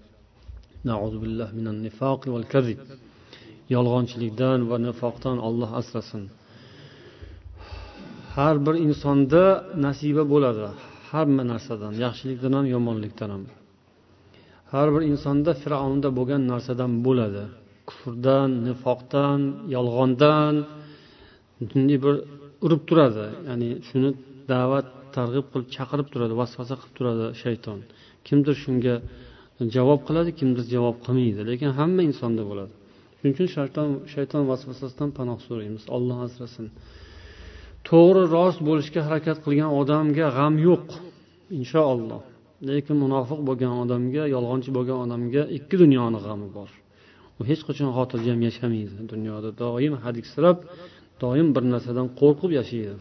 [3.74, 6.22] yolg'onchilikdan va nifoqdan olloh asrasin.
[8.34, 9.44] Har bir insonda
[9.86, 10.66] nasiba bo'ladi.
[11.10, 13.44] Hamma narsadan yaxshilikdan ham yomonlikdan ham.
[14.72, 17.44] Har bir insonda fir'avnda bo'lgan narsadan bo'ladi.
[17.88, 19.40] Kufrdan nifoqdan
[19.74, 20.54] yolg'ondan
[21.68, 22.14] bunday bir
[22.64, 23.26] urib turadi.
[23.48, 24.10] Ya'ni shuni
[24.52, 27.78] da'vat targ'ib qilib chaqirib turadi vasvasa qilib turadi shayton.
[28.26, 28.94] Kimdir shunga
[29.76, 32.72] javob qiladi kimdir javob qilmaydi lekin hamma insonda bo'ladi.
[33.18, 35.82] Shuning uchun shayton shayton vasvasasidan panoh so'raymiz.
[35.96, 36.66] Olloh asrasin.
[37.88, 40.86] To'g'ri rost bo'lishga harakat qilgan odamga g'am yo'q
[41.58, 42.22] inshaalloh
[42.68, 46.70] lekin munofiq bo'lgan odamga yolg'onchi bo'lgan odamga ikki dunyoni g'ami bor.
[47.38, 48.94] U hech qachon xotirjam yashamaydi.
[49.12, 50.58] Dunyoda doim hadiksirab
[51.22, 52.96] doim bir narsadan qo'rqib yashaydi.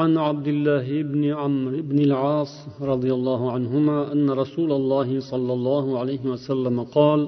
[0.00, 2.52] عن عبد الله بن عمرو بن العاص
[2.92, 7.20] رضي الله عنهما أن رسول الله صلى الله عليه وسلم قال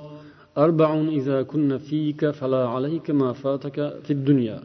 [0.65, 4.59] أربع إذا كن فيك فلا عليك ما فاتك في الدنيا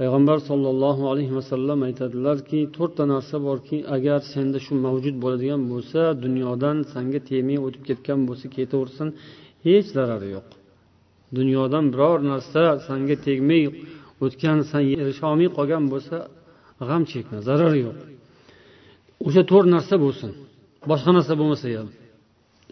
[0.00, 6.76] payg'ambar sollallohu alayhi vasallam aytadilarki to'rtta narsa borki agar senda shu mavjud bo'ladigan bo'lsa dunyodan
[6.92, 9.08] sanga tegmay o'tib ketgan bo'lsa ketaversin
[9.66, 10.48] hech zarari yo'q
[11.38, 13.62] dunyodan biror narsa sanga tegmay
[14.24, 16.16] o'tgan san erisholmay qolgan bo'lsa
[16.79, 17.97] g'am chekma zarari yo'q.
[19.27, 20.31] O'sha to'rt narsa bo'lsin.
[20.89, 21.89] Boshqa narsa bo'lmasa ham.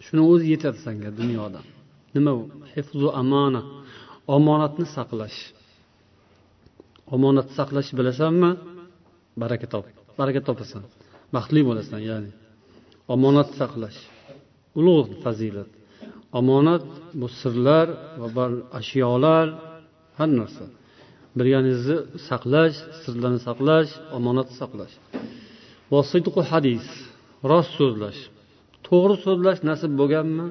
[0.04, 1.60] Shuni o'zi yetadi sanga dunyoda.
[2.14, 2.42] Nima u
[2.74, 3.62] hifzu amona
[4.36, 5.38] omonatni saqlash.
[7.14, 8.50] Omonatni saqlash bilasanmi?
[9.42, 9.84] Baraka top.
[10.20, 10.82] Baraka topasan.
[11.34, 12.30] Baxtli bo'lasan ya'ni.
[13.14, 14.00] Omonat saqlash.
[14.78, 15.70] Ulug' fazilat.
[16.38, 16.84] Omonat
[17.20, 17.86] bu sirlar
[18.34, 18.44] va
[18.80, 19.46] ashyolar
[20.18, 20.64] har narsa.
[21.38, 21.96] Birganingizni
[22.28, 24.94] saqlash sirlarni saqlash omonatni saqlash.
[26.52, 26.86] Hadis
[27.50, 28.20] rost so'zlash.
[28.86, 30.46] To'g'ri so'zlash nasib bo'lganmi?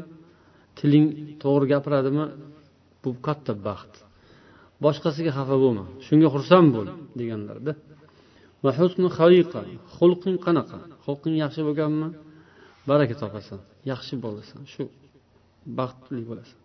[0.78, 1.08] Tiling
[1.44, 2.26] to'g'ri gapiradimi?
[3.04, 3.94] Bu katta baxt.
[4.84, 6.88] Boshqasiga xafa bo'lma shunga xursand bo'l
[7.20, 7.74] deganlarda
[8.64, 9.08] va husnu
[9.98, 10.78] xulqing qanaqa?
[11.06, 12.10] Xulqing yaxshi bo'lganmi?
[12.90, 13.60] Baraka topasan
[13.92, 14.84] yaxshi bo'lasan shu
[15.80, 16.60] baxtli bo'lasan.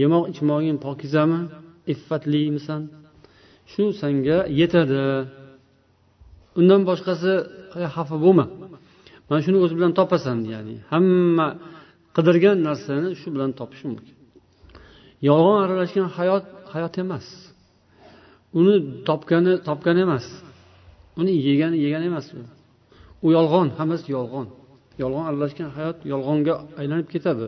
[0.00, 1.40] Yemoq ichmog'ing pokizami
[1.92, 2.82] iffatlimisan
[3.72, 5.02] shu senga yetadi.
[6.60, 7.32] Undan boshqasi
[7.94, 8.46] xafa bo'lma.
[9.28, 11.48] Mana shuni o'zi bilan topasan ya'ni hamma
[12.16, 14.14] qidirgan narsani shu bilan topish mumkin.
[15.28, 17.26] Yolg'on aralashgan hayot hayot emas.
[18.58, 18.74] Uni
[19.08, 20.26] topgani topgan emas.
[21.20, 22.26] Uni yegani yegan emas.
[22.34, 22.40] U
[23.24, 24.46] u yolg'on hammasi yolg'on.
[25.02, 27.46] Yolg'on aralashgan hayot yolg'onga aylanib ketadi.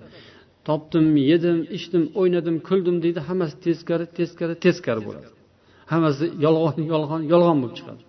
[0.68, 3.20] Topdim yedim ichdim o'ynadim kuldim deydi.
[3.28, 5.28] Hammasi teskari teskari teskari bo'ladi.
[5.92, 8.02] Hammasi yolg'on yolg'on yolg'on bo'lib chiqadi.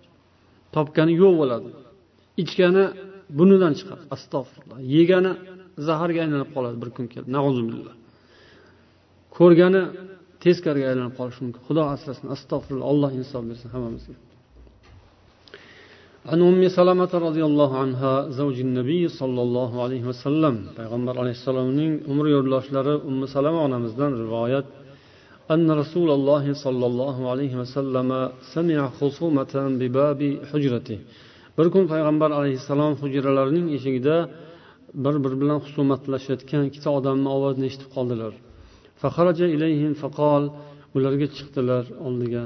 [0.76, 1.68] Topgani yo'q bo'ladi.
[2.42, 2.84] Ichgani
[3.38, 4.02] bunidan chiqadi.
[4.14, 4.78] Astag'firulloh.
[4.96, 5.32] Yegani
[5.88, 7.28] zaharga aylanib qoladi bir kun kelib.
[9.36, 9.82] Ko'rgani
[10.44, 11.60] teskariga aylanib qolishi mumkin.
[11.68, 12.26] Xudo asrasin.
[12.36, 12.86] Astag'firulloh.
[12.92, 14.16] Alloh insof bersin hammamizga.
[16.31, 21.93] عن أم سلمة رضي الله عنها زوج النبي صلى الله عليه وسلم پیغمبر علیه السلامning
[22.11, 24.65] umr yo'ldoshlari ummu salama onamizdan rivoyat
[25.51, 28.09] أن رسول الله صلى الله عليه وسلم
[28.55, 30.99] سمع خصومة بباب حجرته
[31.57, 34.15] bir kun payg'ambar alayhissalom hujralarining eshigida
[35.03, 38.33] bir biri bilan husumatlashayotgan ikkita odamni ovozini eshitib qoldilar
[40.97, 42.43] ularga chiqdilar oldiga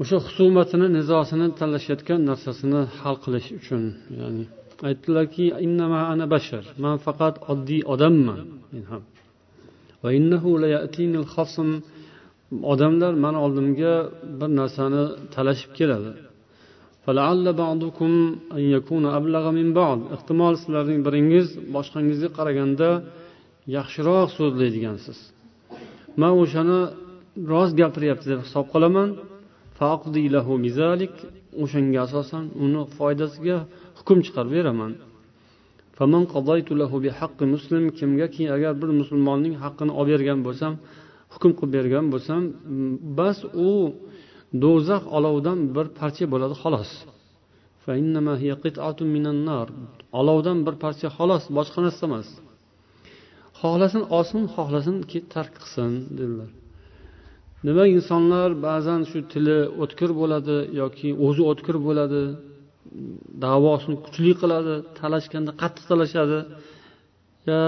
[0.00, 3.82] O'sha husumatini nizosini talashayotgan narsasini hal qilish uchun
[4.20, 4.44] ya'ni
[4.88, 5.44] aytdilarki
[6.12, 8.40] ana bashar man faqat oddiy odamman.
[8.72, 9.02] Men ham.
[12.72, 13.94] Odamlar mani oldimga
[14.40, 15.02] bir narsani
[15.34, 16.12] talashib keladi.
[20.16, 22.88] Ehtimol sizlarning biringiz boshqangizga qaraganda
[23.76, 25.18] yaxshiroq so'zlaydigansiz.
[26.20, 26.80] Man o'shani
[27.52, 29.08] rost gapiryapti deb hisob qilaman
[31.62, 33.56] o'shanga asosan uni foydasiga
[33.98, 34.92] hukm chiqarib beraman.
[37.98, 40.72] Kimgaki agar bir musulmonning haqqini olib bergan bo'lsam
[41.34, 42.42] hukm qilib bergan bo'lsam
[43.18, 43.70] bas u
[44.62, 46.90] do'zax olovidan bir parcha bo'ladi xolos.
[50.20, 52.28] Olovdan bir parcha xolos boshqa narsa emas.
[53.60, 54.96] Xohlasin olsin xohlasin
[55.34, 56.50] tark qilsin dedilar.
[57.66, 62.22] Nima insonlar ba'zan shu tili o'tkir bo'ladi yoki o'zi o'tkir bo'ladi
[63.46, 66.38] davosini kuchli qiladi talashganda qattiq talashadi
[67.50, 67.60] yo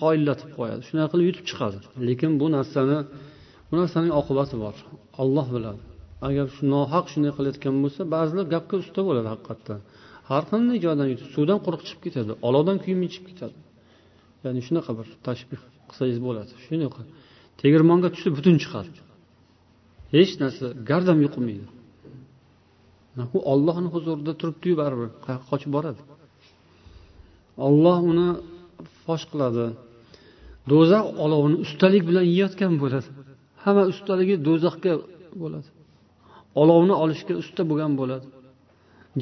[0.00, 0.82] qoyillatib qo'yadi.
[0.88, 1.78] Shunaqa qilib yutib chiqadi.
[2.08, 2.98] Lekin bu narsani
[3.68, 4.76] bu narsaning oqibati bor.
[5.22, 5.80] Olloh biladi.
[6.28, 9.80] Agar shu nohaq shunday qilayotgan bo'lsa ba'zilar gapga usta bo'ladi haqiqatdan.
[10.30, 13.56] Har qanday joydan yutib suvdan quruq chiqib ketadi olovdan kuyib chiqib ketadi.
[14.44, 16.52] Ya'ni shunaqa bir tashbih qilsangiz bo'ladi.
[16.66, 17.02] Shunaqa
[17.60, 18.90] tegirmonga tushsa butun chiqadi.
[20.14, 21.66] Hech narsa gardam yuqmaydi.
[23.36, 26.02] U ollohni huzurida turibdiyu baribir qayoqqa qochib boradi?
[27.66, 28.28] Olloh uni
[29.04, 29.64] fosh qiladi.
[30.70, 33.08] Do'zax olovini ustalik bilan yeyotgan bo'ladi.
[33.62, 34.92] Hamma ustaligi do'zaxga
[35.42, 35.68] bo'ladi.
[36.62, 38.26] Olovni olishga usta bo'lgan bo'ladi.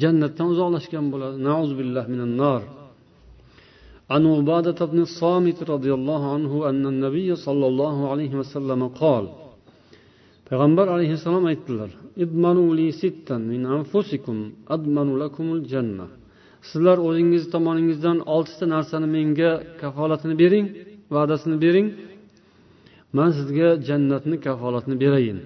[0.01, 1.35] Jannatdan uzoqlashgan bo'ladi.
[1.79, 2.61] Billah minan nar.
[4.14, 9.24] عن عبادة بن الصامت رضي الله عنه أن النبي صلى الله عليه وسلم قال
[10.52, 11.90] payg'ambar alayhissalom aytdilar
[16.70, 19.50] sizlar o'zingiz tomoningizdan oltita narsani menga
[19.82, 20.66] kafolatini bering
[21.14, 21.86] va'dasini bering
[23.16, 25.38] man sizga jannatni kafolatini berayin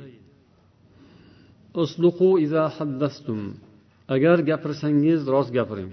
[4.14, 5.90] agar gapirsangiz rost gapiring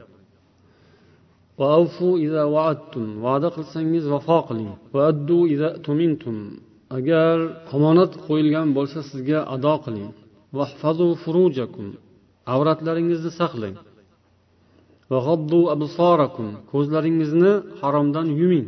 [3.25, 4.71] Va'da qilsangiz vafo qiling.
[6.99, 7.37] Agar
[7.77, 10.11] omonat qo'yilgan bo'lsa sizga ado qiling.
[12.55, 13.77] Avratlaringizni saqlang.
[16.73, 18.67] Ko'zlaringizni haromdan yuming.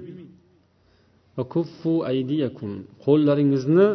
[3.04, 3.88] Qo'llaringizni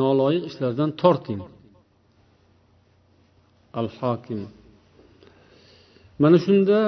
[0.00, 1.40] noloyiq ishlardan torting.
[3.80, 4.40] Al hokim
[6.22, 6.78] mana shunda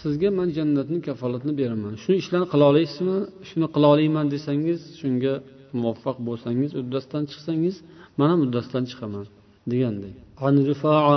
[0.00, 1.92] sizga man jannatni kafolatini beraman.
[2.02, 3.16] Shuni ishlarni qila olasizmi
[3.48, 5.34] shuni qila olaman desangiz shunga
[5.80, 7.76] muvaffaq bo'lsangiz uddasidan chiqsangiz
[8.18, 9.26] man ham uddasidan chiqaman
[9.70, 10.14] degandek.
[10.46, 11.16] An rifaa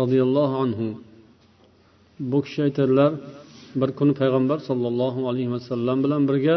[0.00, 0.88] roziyallohu anhu.
[2.30, 3.12] Bu kishi aytadilar
[3.80, 6.56] bir kuni payg'ambar sollallohu alayhi vasallam bilan birga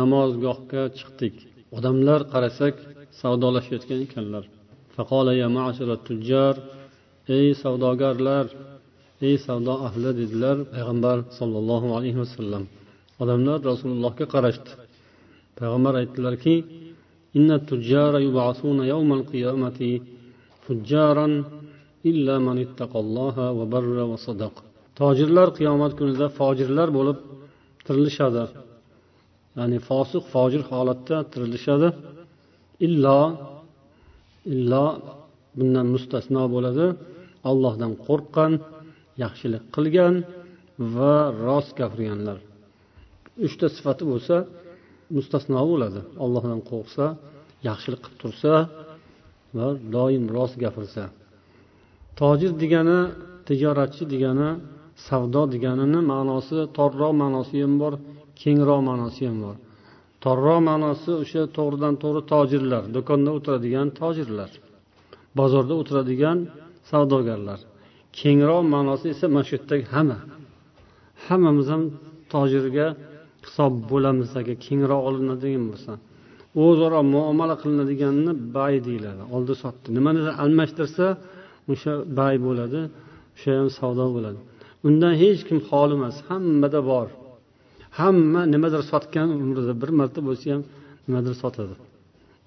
[0.00, 1.34] namozgohga chiqdik.
[1.76, 2.74] Odamlar qarasak
[3.20, 4.44] savdolashayotgan ekanlar.
[7.38, 8.46] Ey savdogarlar
[9.26, 12.64] ey savdo ahli dedilar payg'ambar sollallohu alayhi vasallam
[13.22, 14.70] odamlar rasulullohga qarashdi
[15.58, 16.54] payg'ambar aytdilarki
[25.00, 27.18] tojirlar qiyomat kunida fojirlar bo'lib
[27.86, 28.44] tirilishadi
[29.58, 31.88] ya'ni fosiq fojir holatda tirilishadi
[32.86, 33.20] illo
[34.54, 34.84] illo
[35.58, 36.86] bundan mustasno bo'ladi
[37.50, 38.52] allohdan qo'rqqan
[39.24, 40.14] yaxshilik qilgan
[40.96, 42.38] va rost gapirganlar.
[43.46, 44.36] Uchta sifati bo'lsa
[45.16, 46.00] mustasno bo'ladi.
[46.24, 47.04] Allohdan qo'rqsa
[47.68, 48.52] yaxshilik qilib tursa
[49.56, 51.02] va doim rost gapirsa.
[52.20, 53.00] Tojir degani
[53.48, 54.50] tijoratchi degani
[55.06, 57.92] savdo deganini ma'nosi torroq ma'nosi ham bor
[58.42, 59.56] kengroq ma'nosi ham bor.
[60.24, 64.50] Torroq ma'nosi o'sha to'g'ridan to'g'ri tojirlar do'konda o'tiradigan tojirlar
[65.38, 66.38] bozorda o'tiradigan
[66.90, 67.60] savdogarlar.
[68.20, 70.18] Kengroq ma'nosi esa mana shu yerdagi hamma.
[71.26, 71.82] Hammamiz ham
[72.32, 72.86] tojirga
[73.44, 75.92] hisob bo'lamiz agar kengroq olinadigan bo'lsa.
[76.64, 79.88] O'zaro muomala qilinadiganini bay deyiladi oldi sotdi.
[79.96, 81.06] Nimanidir almashtirsa
[81.72, 82.80] o'sha bay bo'ladi
[83.36, 84.38] o'sha ham savdo bo'ladi.
[84.86, 87.08] Undan hech kim xoli emas hammada bor.
[88.00, 90.62] Hamma nimadir sotgan umrida bir marta bo'lsa ham
[91.06, 91.74] nimadir sotadi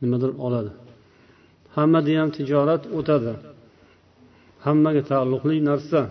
[0.02, 0.72] nimadir oladi.
[1.76, 3.34] Hammada ham tijorat o'tadi.
[4.67, 6.03] hammaga taalluqli narsa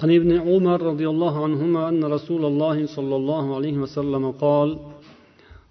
[0.00, 4.68] عن ابن عمر رضي الله عنهما أن رسول الله صلى الله عليه وسلم قال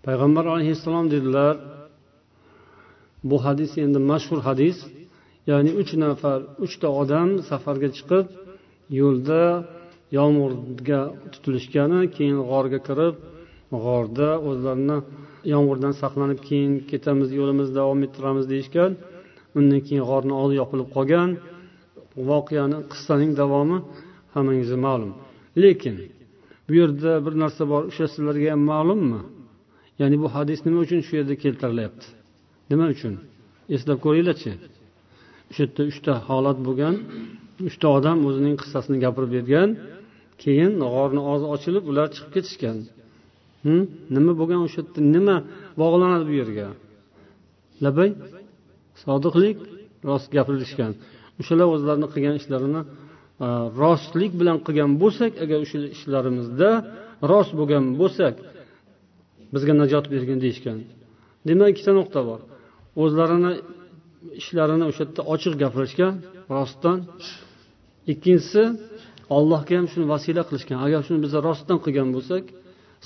[0.06, 1.56] payg'ambar alayhissalom dedilar
[3.30, 4.78] bu hadis endi mashhur hadis
[5.50, 8.26] ya'ni uch nafar uchta odam safarga chiqib
[9.00, 9.44] yo'lda
[10.18, 11.02] yomg'irga
[11.34, 13.16] tutilishgani keyin g'orga kirib
[13.84, 14.98] g'orda o'zlarini
[15.54, 18.92] yomg'irdan saqlanib keyin ketamiz yo'limizni davom ettiramiz deyishgan
[19.59, 21.31] Undan keyin g'orni og'zi yopilib qolgan.
[22.31, 23.79] Voqeani qissaning davomi
[24.35, 25.13] hammangizga ma'lum.
[25.63, 25.95] Lekin
[26.67, 29.21] bu yerda bir narsa bor o'sha sizlarga ham ma'lummi?
[30.01, 32.07] Ya'ni bu hadis nima uchun shu yerda keltirilyapti?
[32.71, 33.15] Nima uchun?
[33.75, 34.53] Eslab ko'ringlarchi.
[35.51, 36.95] O'sha yerda uchta holat bo'lgan
[37.69, 39.69] uchta odam o'zining qissasini gapirib bergan
[40.43, 42.77] keyin g'orni og'zi ochilib ular chiqib ketishgan.
[43.65, 43.83] Hm?
[44.17, 45.01] Nima bo'lgan o'sha yerda?
[45.15, 45.37] Nima
[45.83, 46.67] bog'lanadi bu yerga?
[47.85, 48.11] Labay
[49.03, 49.59] sodiqlik
[50.09, 50.93] rost gapirishgan.
[51.41, 53.47] O'shalar o'zlarini qilgan ishlarini e,
[53.83, 56.71] rostlik bilan qilgan bo'lsak agar o'sha ishlarimizda
[57.31, 58.35] rost bo'lgan bo'lsak
[59.55, 60.79] bizga najot bergin deyishgan.
[61.49, 62.41] Demak ikkita nuqta bor.
[63.03, 63.53] O'zlarini
[64.41, 66.13] ishlarini o'sha yerda ochiq gapirishgan
[66.57, 66.99] rostdan.
[68.13, 68.63] Ikkinchisi
[69.37, 70.79] allohga ham shuni vasila qilishgan.
[70.87, 72.45] Agar shuni biza rostdan qilgan bo'lsak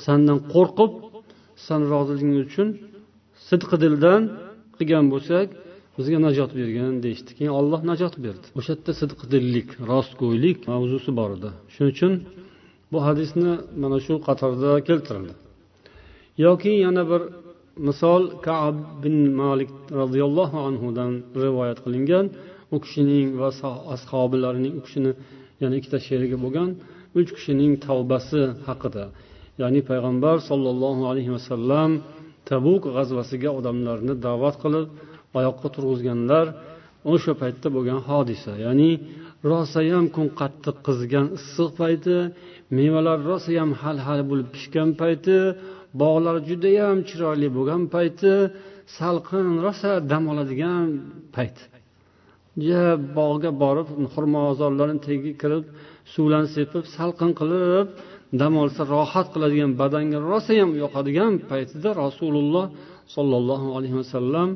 [0.04, 0.92] sandan qo'rqib
[1.66, 2.68] san roziliging uchun
[3.48, 4.22] sidqi dildan
[4.78, 5.48] qilgan bo'lsak
[5.98, 8.46] bizga najot bergan deyishdi keyin olloh najot berdi.
[8.58, 11.50] O'sha yerda sidqidillik rostgo'ylik mavzusi bor edi.
[11.74, 12.12] Shuning uchun
[12.92, 15.34] bu hadisni mana shu qatorda keltirildi.
[16.46, 17.22] Yoki yana bir
[17.88, 21.12] misol kab bin malik roziyallohu anhudan
[21.44, 22.26] rivoyat qilingan.
[22.74, 23.48] U kishining va
[23.94, 25.12] ashobilarining u kishini
[25.62, 26.68] yana ikkita sherigi bo'lgan
[27.20, 29.04] uch kishining tavbasi haqida.
[29.60, 31.90] Ya'ni payg'ambar sollallohu alayhi vasallam
[32.50, 34.86] tabuk g'azvasiga odamlarni da'vat qilib
[35.38, 36.46] oyoqqa turg'izganlar
[37.12, 38.90] o'sha paytda bo'lgan hodisa ya'ni
[39.50, 42.16] rosayam kun qattiq qizigan issiq payti
[42.78, 45.38] mevalar rosayam hal hal bo'lib pishgan payti
[46.02, 48.32] bog'lar judayam chiroyli bo'lgan payti
[48.96, 50.86] salqin rosa dam oladigan
[51.34, 51.56] payt.
[52.68, 52.84] Ja
[53.18, 55.64] bog'ga borib xurmozorlarni tagiga kirib
[56.12, 57.86] suvlarni sepib salqin qilib
[58.40, 62.64] dam olsa rohat qiladigan badanga rosayam yoqadigan paytida rasululloh
[63.14, 64.48] sollallohu alayhi vasallam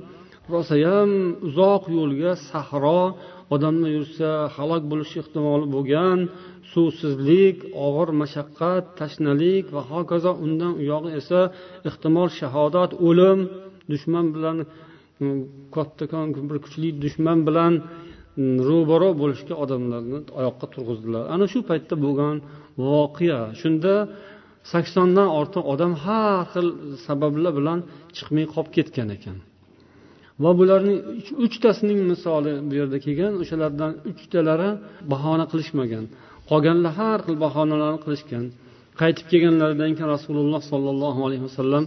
[0.57, 1.11] rosayam
[1.49, 3.03] uzoq yo'lga sahro
[3.55, 6.19] odamlar yursa halok bo'lish ehtimoli bo'lgan
[6.73, 11.41] suvsizlik og'ir mashaqqat tashnalik va hokazo undan u yog'i esa
[11.89, 13.39] ehtimol shahodat o'lim
[13.93, 14.57] dushman bilan
[15.77, 17.73] kattakon bir kuchli dushman bilan
[18.69, 21.23] ro'baro bo'lishga odamlarni oyoqqa turg'izdilar.
[21.35, 22.37] Ana shu paytda bo'lgan
[22.87, 23.41] voqea.
[23.61, 23.95] Shunda
[24.73, 26.69] saksondan ortiq odam har xil
[27.07, 27.79] sabablar bilan
[28.17, 29.37] chiqmay qolib ketgan ekan.
[30.45, 30.99] Va bularning
[31.45, 33.33] uchtasining misoli bu yerda kelgan.
[33.43, 34.71] O'shalardan uchtalari
[35.13, 36.05] bahona qilishmagan.
[36.51, 38.45] Qolganlar har xil bahonalarni qilishgan.
[39.01, 41.85] Qaytib kelganlaridan keyin rasululloh sollallohu alayhi vasallam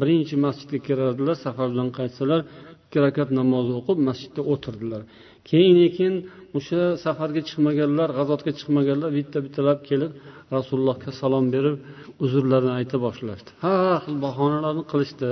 [0.00, 1.36] birinchi masjidga kirardilar.
[1.46, 2.40] Safardan qaytsalar
[2.84, 5.02] ikki rakat namoz o'qib masjidda o'tirdilar.
[5.48, 6.14] Keyin keyin
[6.58, 10.12] o'sha safarga chiqmaganlar g'azotga chiqmaganlar bitta bittalab kelib
[10.56, 11.76] rasulullohga salom berib
[12.24, 13.50] uzrlarini ayta boshlashdi.
[13.64, 15.30] Har xil bahonalarni qilishdi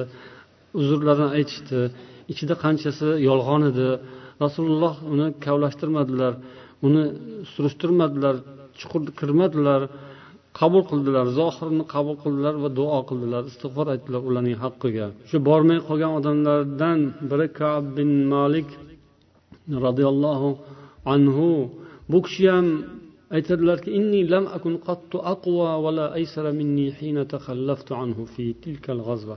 [0.80, 1.80] uzrlarini aytishdi.
[2.32, 3.88] Ichida qanchasi yolg'on edi.
[4.44, 6.32] Rasululloh uni kavlashtirmadilar
[6.86, 7.02] uni
[7.54, 8.34] surishtirmadilar
[8.78, 9.80] chuqur kirmadilar
[10.60, 15.06] qabul qildilar zohirini qabul qildilar va duo qildilar istig'for aytdilar ularning haqqiga.
[15.28, 16.98] Shu bormay qolgan odamlardan
[17.30, 18.68] biri kab bin malik
[19.86, 20.50] roziyallohu
[21.14, 21.48] anhu
[22.10, 22.66] bu kishi ham
[23.36, 29.00] aytadilarki inni lam akun qattu aqwa va la aysara minni hina takhallaftu anhu fi tilkal
[29.06, 29.36] g'azva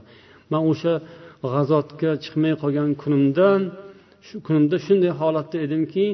[0.52, 0.92] man o'sha
[1.42, 3.60] g'azotga chiqmay qolgan kunimdan
[4.26, 6.06] shu kunimda shunday holatda edimki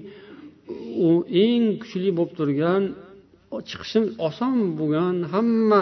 [1.09, 1.11] u
[1.45, 2.83] eng kuchli bo'lib turgan
[3.69, 5.81] chiqishim oson bo'lgan hamma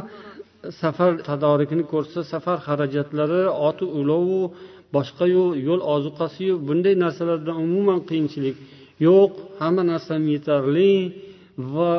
[0.82, 4.42] safar tadorikini ko'rsa safar xarajatlari oti ulovu
[4.94, 8.56] boshqayu yo'l ozuqasiyu bunday narsalardan umuman qiyinchilik
[9.06, 9.32] yo'q.
[9.60, 10.92] Hamma narsam yetarli
[11.74, 11.92] va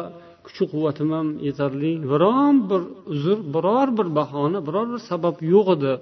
[0.45, 1.91] kuch quvvatim ham yetarli.
[2.11, 2.81] Biron bir
[3.13, 5.93] uzr biror bir bahona biror bir sabab yo'q edi.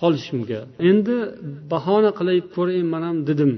[0.00, 0.60] Qolishimga.
[0.90, 1.16] Endi
[1.72, 3.52] bahona qilib ko'rayin man ham dedim.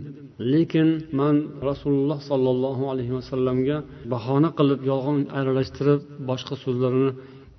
[0.52, 0.88] Lekin
[1.20, 1.36] man
[1.68, 3.76] rasululloh sollallohu alayhi vasallamga
[4.12, 7.10] bahona qilib yolg'on aralashtirib boshqa so'zlarni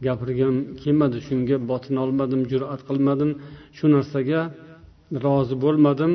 [0.05, 1.17] gapirgim kelmadi.
[1.27, 3.29] Shunga botinolmadim jur'at qilmadim.
[3.77, 4.41] Shu narsaga
[5.25, 6.11] rozi bo'lmadim.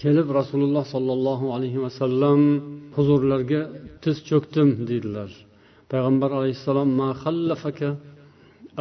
[0.00, 2.40] Kelib rasululloh sollallohu alayhi vasallam
[2.96, 3.62] huzurlariga
[4.02, 5.30] tiz cho'kdim deydilar.
[5.90, 6.88] Payg'ambar alayhissalom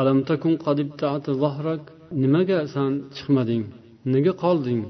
[0.02, 0.54] alam takun
[2.23, 3.65] nimaga san chiqmading
[4.13, 4.81] nega qolding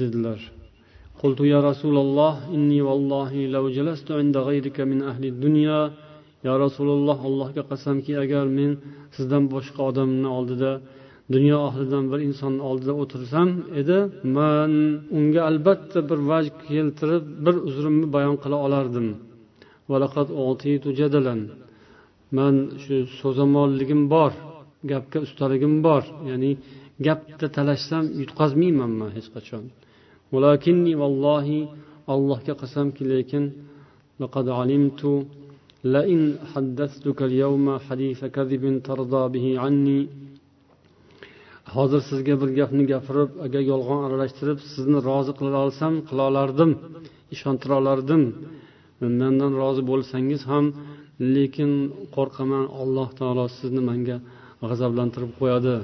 [0.00, 0.40] dedilar
[1.22, 5.80] قلت يا رسول الله إني والله لو جلست عند غيرك من أهل الدنيا
[6.48, 8.70] يا رسول الله allohga qasamki agar men
[9.16, 10.72] sizdan boshqa odamni oldida
[11.34, 13.48] dunyo ahlidan bir insonni oldida o'tirsam
[13.80, 13.98] edi
[14.36, 14.72] man
[15.18, 19.08] unga albatta bir vaj keltirib bir uzrimni bayon qila olardim
[22.38, 24.32] man shu so'zamolligim bor
[24.90, 26.50] gapga ustaligim bor ya'ni
[27.06, 29.64] gapda talashsam yutqazmayman man hech qachon
[31.02, 31.60] vallohi
[32.12, 33.44] allohga qasamki lekin
[34.22, 35.02] لقد علمت
[35.94, 36.20] لئن
[36.52, 40.00] حدثتك اليوم حديث كذب ترضى به عني
[41.76, 46.70] hozir sizga bir gapni gapirib agar yolg'on aralashtirib sizni rozi qila olsam qila olardim
[47.34, 48.22] ishontira olardim
[49.20, 50.64] mendan rozi bo'lsangiz ham
[51.34, 51.70] lekin
[52.16, 54.16] qo'rqaman alloh taolo sizni menga
[54.69, 55.75] g'azablantirib qo'yadi.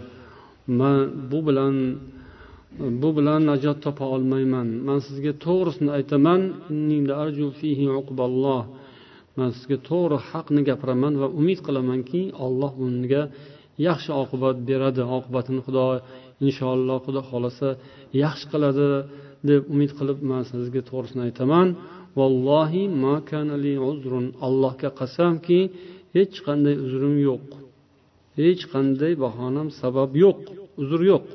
[0.79, 0.99] Man
[1.31, 1.75] bu bilan
[3.01, 4.67] bu bilan najot topa olmayman.
[4.87, 6.41] Man sizga to'g'risini aytaman.
[9.37, 13.23] Man sizga to'g'ri haqni gapiraman va umid qilamanki alloh bunga
[13.87, 15.01] yaxshi oqibat beradi.
[15.17, 15.85] Oqibatini xudo
[16.47, 17.69] inshaalloh xudo xohlasa
[18.23, 18.89] yaxshi qiladi
[19.49, 21.67] deb umid qilib man sizga to'g'risini aytaman.
[22.19, 22.83] Vallohi
[24.47, 25.59] allohga qasamki
[26.15, 27.60] hech qanday uzrim yo'q.
[28.40, 30.38] hech qanday bahonam sabab yo'q
[30.82, 31.26] uzr yo'q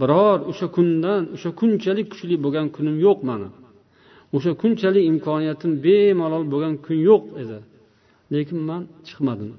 [0.00, 3.48] biror o'sha kundan o'sha kunchalik kuchli bo'lgan kunim yo'q mani
[4.36, 7.58] o'sha kunchalik imkoniyatim bemalol bo'lgan kun yo'q edi
[8.34, 9.52] lekin man chiqmadim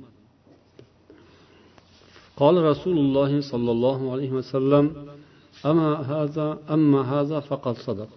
[2.41, 4.85] قال رسول الله صلى الله عليه وسلم
[5.69, 8.11] أما هذا أما هذا فقد صدق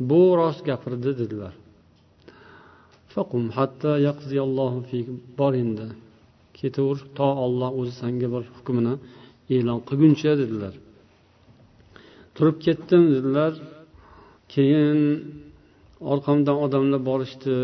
[0.00, 1.54] bu rost gapirdi dedilar
[5.39, 5.87] Bor endi
[6.57, 8.93] ketaver to olloh o'zi senga bir hukmini
[9.55, 10.73] e'lon qilguncha dedilar.
[12.35, 13.53] Turib ketdim dedilar.
[14.53, 14.99] Keyin
[16.11, 17.55] orqamdan odamlar borishdi.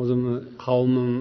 [0.00, 1.12] O'zimni qavmim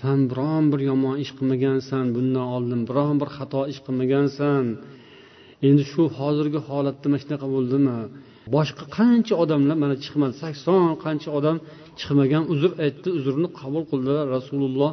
[0.00, 4.64] san biron bir yomon ish qilmagansan bundan oldin biron bir xato ish qilmagansan.
[5.66, 7.98] Endi shu hozirgi holatda mana shunaqa bo'ldimi?
[8.54, 10.34] Boshqa qancha odamlar mana chiqmadi.
[10.42, 11.56] Sakson qancha odam
[12.00, 14.92] chiqmagan uzr aytdi uzrni qabul qildilar rasululloh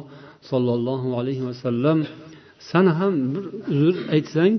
[0.50, 1.98] sollallohu alayhi vasallam
[2.70, 4.52] san ham bir uzr aytsang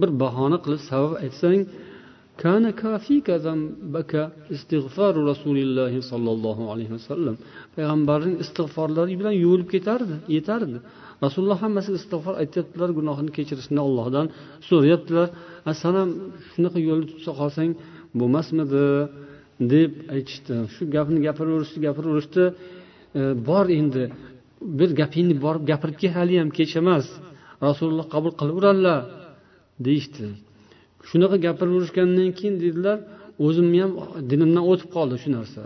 [0.00, 1.60] bir bahona qilib sabab aytsang
[2.42, 4.22] kana kafika zambaka
[4.54, 7.36] istig'foru rasulillohi sollallohu alayhi vasallam
[7.74, 10.78] payg'ambarning istig'forlari bilan yuvilib ketardi yetardi.
[11.24, 14.26] Rasululloh hammasiga istig'for aytyaptilar gunohini kechirishni ollohdan
[14.68, 15.28] so'rayaptilar.
[15.82, 16.10] San ham
[16.52, 17.70] shunaqa yo'lni tutsa qolsang
[18.18, 18.86] bo'lmasmidi
[19.72, 20.54] deb aytishdi.
[20.74, 22.44] Shu gapni gapiraverishdi gapiraverishdi.
[23.18, 24.04] E, bor endi.
[24.78, 27.06] Bir gapingni borib gapirib kel haliyam kech emas
[27.66, 29.00] rasululloh qabul qilaveradilar
[29.86, 30.26] deyishdi.
[31.10, 32.98] Shunaqa gapiraverishgandan keyin dedilar
[33.46, 33.92] o'zimni ham
[34.30, 35.62] dinimdan o'tib qoldi shu narsa.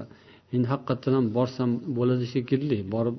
[0.54, 3.16] Endi haqiqatdan ham borsam bo'ladi shekilli borib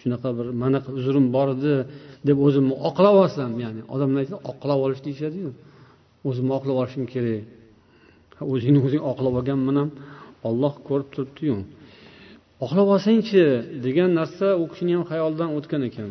[0.00, 1.74] shunaqa bir manaqa uzrim bor edi
[2.28, 5.50] deb o'zimni oqlab olsam ya'ni odamlar aytadi oqlab olish deyishadiyu.
[6.28, 7.42] O'zimni oqlab olishim kerak.
[8.52, 9.90] O'zingni o'zing oqlab olganman ham
[10.48, 11.56] olloh ko'rib turibdiyu.
[12.64, 13.42] Oqlab olsangchi
[13.86, 16.10] degan narsa u kishini ham xayolidan o'tgan ekan.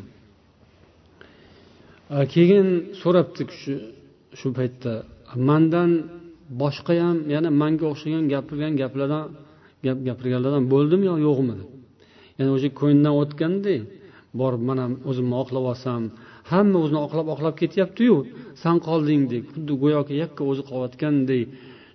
[2.33, 2.67] Keyin
[3.01, 3.73] so'rabdi kishi
[4.39, 4.93] shu paytda
[5.49, 5.91] mandan
[6.61, 9.23] boshqa ham yana manga o'xshagan gapirgan gaplardan
[9.85, 11.53] gap gapirganlardan bo'ldimi yo yo'qmi?
[11.59, 11.69] deb
[12.37, 13.81] ya'ni o'sha ko'nglimdan o'tgandek
[14.39, 16.01] borib man ham o'zimni oqlab olsam
[16.51, 18.15] hamma o'zini oqlab oqlab ketyaptiyu
[18.63, 21.45] san qoldingdek xuddi go'yoki yakka o'zi qolayotgandek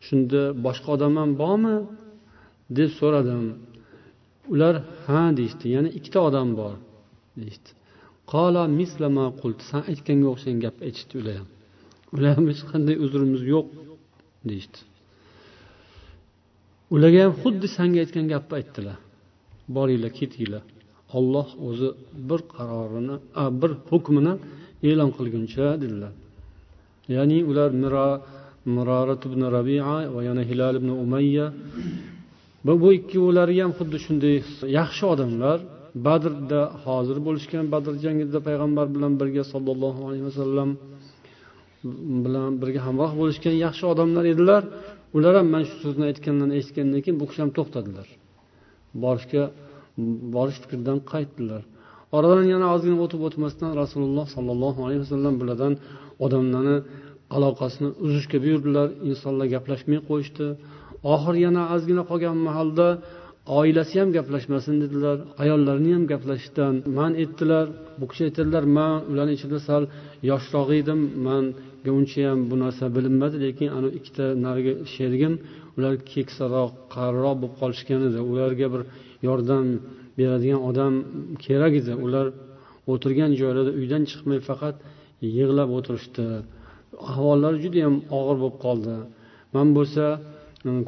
[0.07, 1.77] shunda boshqa odam ham bormi?
[2.77, 3.45] deb so'radim.
[4.53, 4.75] Ular
[5.07, 5.67] ha deyishdi.
[5.77, 6.75] Yana ikkita odam bor
[7.41, 7.71] deyishdi.
[8.33, 11.49] Qola mislama qult san aytganga o'xshagan gap aytishdi ular ham.
[12.15, 13.67] Ular ham hech qanday uzrimiz yo'q
[14.49, 14.79] deyishdi.
[16.95, 18.99] Ularga ham xuddi sanga aytgan gapni aytdilar.
[19.77, 20.63] Boringlar ketinglar.
[21.19, 21.89] Olloh o'zi
[22.29, 23.17] bir qarorini
[23.61, 24.35] bir hukmini
[24.89, 26.13] e'lon qilguncha dedilar.
[27.17, 28.07] Ya'ni ular miro
[28.67, 31.47] murorat ibn rabia va yana hilal ibn umayya.
[32.67, 34.35] Bu bu ikkovlari ham xuddi shunday
[34.79, 35.59] yaxshi odamlar.
[36.07, 40.71] Badrda hozir bo'lishgan badr jangida payg'ambar bilan birga sollallohu alayhi vasallam
[42.25, 44.63] bilan birga hamroh bo'lishgan yaxshi odamlar edilar.
[45.17, 48.07] Ular ham mana shu so'zni aytgandan eshitgandan keyin bu kishi ham to'xtadilar.
[49.03, 49.43] Borishga
[50.35, 51.63] borish fikridan qaytdilar.
[52.17, 55.75] Oradan yana ozgina o'tib o'tmasdan rasululloh sollallohu alayhi vasallam bulardan
[56.25, 56.77] odamlarni
[57.37, 58.89] aloqasini uzishga buyurdilar.
[59.11, 60.47] Insonlar gaplashmay qo'yishdi.
[61.15, 62.87] Oxiri yana ozgina qolgan mahalda
[63.59, 65.17] oilasi ham gaplashmasin dedilar.
[65.43, 67.67] Ayollarini ham gaplashishdan man etdilar.
[67.99, 69.83] Bu kishi aytadilar man ularni ichida sal
[70.31, 71.01] yoshroq edim.
[71.27, 75.35] Manga unchayam bu narsa bilinmadi lekin ana ikkita narigi sherigim
[75.77, 78.19] ular keksaroq qariroq bo'lib qolishgan edi.
[78.33, 78.83] Ularga bir
[79.29, 79.67] yordam
[80.19, 80.95] beradigan odam
[81.45, 81.93] kerak edi.
[82.07, 82.27] Ular
[82.93, 84.77] o'tirgan joylarida uydan chiqmay faqat
[85.37, 86.27] yig'lab o'tirishdi.
[87.11, 88.95] Ahvollari judayam og'ir bo'lib qoldi.
[89.55, 90.05] Man bo'lsa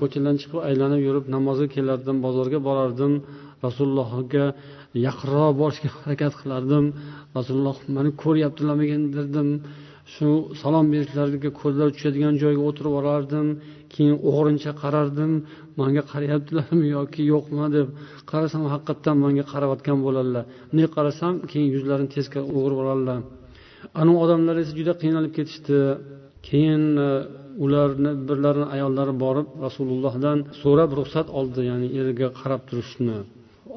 [0.00, 3.12] ko'chadan chiqib aylanib yurib namozga kelardim bozorga borardim.
[3.66, 4.44] Rasulullohga
[5.07, 6.84] yaqinroq borishga harakat qilardim.
[7.38, 9.48] Rasululloh mani ko'ryaptilarmikin derdim.
[10.14, 10.28] Shu
[10.62, 13.46] salom berishlariga ko'zlar tushadigan joyga o'tirib olardim
[13.94, 15.32] keyin o'g'rincha qarardim.
[15.80, 17.86] Manga qarayaptilarmi yoki yo'qmi deb
[18.30, 23.20] qarasam haqiqatdan manga qarayotgan bo'ladilar bunday qarasam keyin yuzlarini teskari o'girib oladilar
[24.00, 25.78] anavi odamlar esa juda qiynalib ketishdi.
[26.48, 27.10] Keyin e,
[27.64, 33.16] ularni birlarini ayollari borib rasulullohdan so'rab ruxsat oldi ya'ni eriga qarab turishni.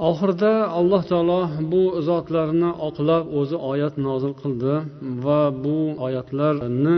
[0.09, 1.39] Oxirida alloh taolo
[1.71, 4.73] bu zotlarni oqlab o'zi oyat nozil qildi
[5.25, 5.77] va bu
[6.07, 6.97] oyatlarni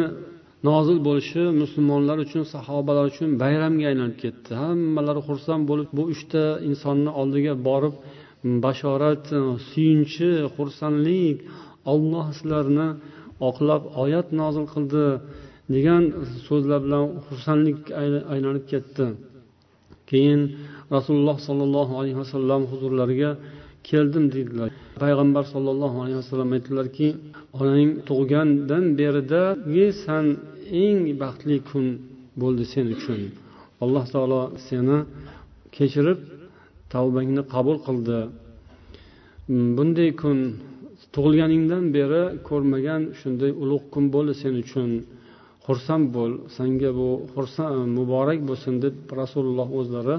[0.69, 4.49] nozil bo'lishi musulmonlar uchun sahobalar uchun bayramga aylanib ketdi.
[4.63, 7.95] Hammalari xursand bo'lib bu uchta insonni oldiga borib
[8.65, 9.25] bashorat
[9.69, 11.37] suyunchi xursandlik
[11.93, 12.87] olloh sizlarni
[13.49, 15.05] oqlab oyat nozil qildi
[15.75, 16.03] degan
[16.47, 17.79] so'zlar bilan xursandlik
[18.33, 19.05] aylanib ketdi.
[20.09, 20.41] Keyin
[20.95, 23.31] rasululloh sollallohu alayhi vasallam huzurlariga
[23.89, 24.69] keldim deydilar
[25.03, 27.07] payg'ambar sollallohu alayhi vasallam aytdilarki
[27.59, 30.25] onang tug'gandan beridagi san
[30.83, 31.85] eng baxtli kun
[32.41, 33.19] bo'ldi sen uchun.
[33.83, 34.97] Alloh taolo seni
[35.75, 36.19] kechirib
[36.93, 38.19] tavbangni qabul qildi.
[39.77, 40.37] Bunday kun
[41.13, 44.91] tug'ilganingdan beri ko'rmagan shunday ulug' kun bo'ldi sen uchun.
[45.65, 50.15] Xursand bo'l senga bu xursand muborak bo'lsin deb rasululloh o'zlari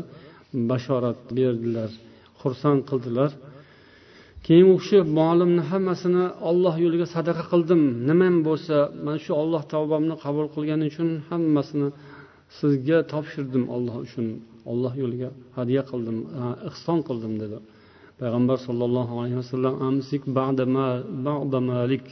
[0.70, 1.90] bashorat berdilar
[2.40, 3.30] xursand qildilar.
[4.46, 7.82] Keyin u kishi molimni hammasini olloh yo'liga sadaqa qildim.
[8.08, 11.88] Nimam bo'lsa mana shu olloh tavbamni qabul qilgani uchun hammasini
[12.58, 14.26] sizga topshirdim olloh uchun.
[14.70, 16.16] Olloh yo'liga hadya qildim
[16.70, 17.58] ihson qildim dedi.
[18.20, 20.22] Payg'ambar sollallohu alayhi vasallam amsik
[21.70, 22.06] malik.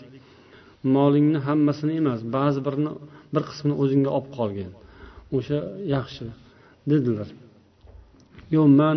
[0.96, 2.92] Molingni hammasini emas ba'zi birini
[3.34, 4.70] bir qismini o'zingga olib qolgin.
[5.36, 5.58] O'sha
[5.94, 6.26] yaxshi
[6.90, 7.28] dedilar.
[8.54, 8.96] Yo'q man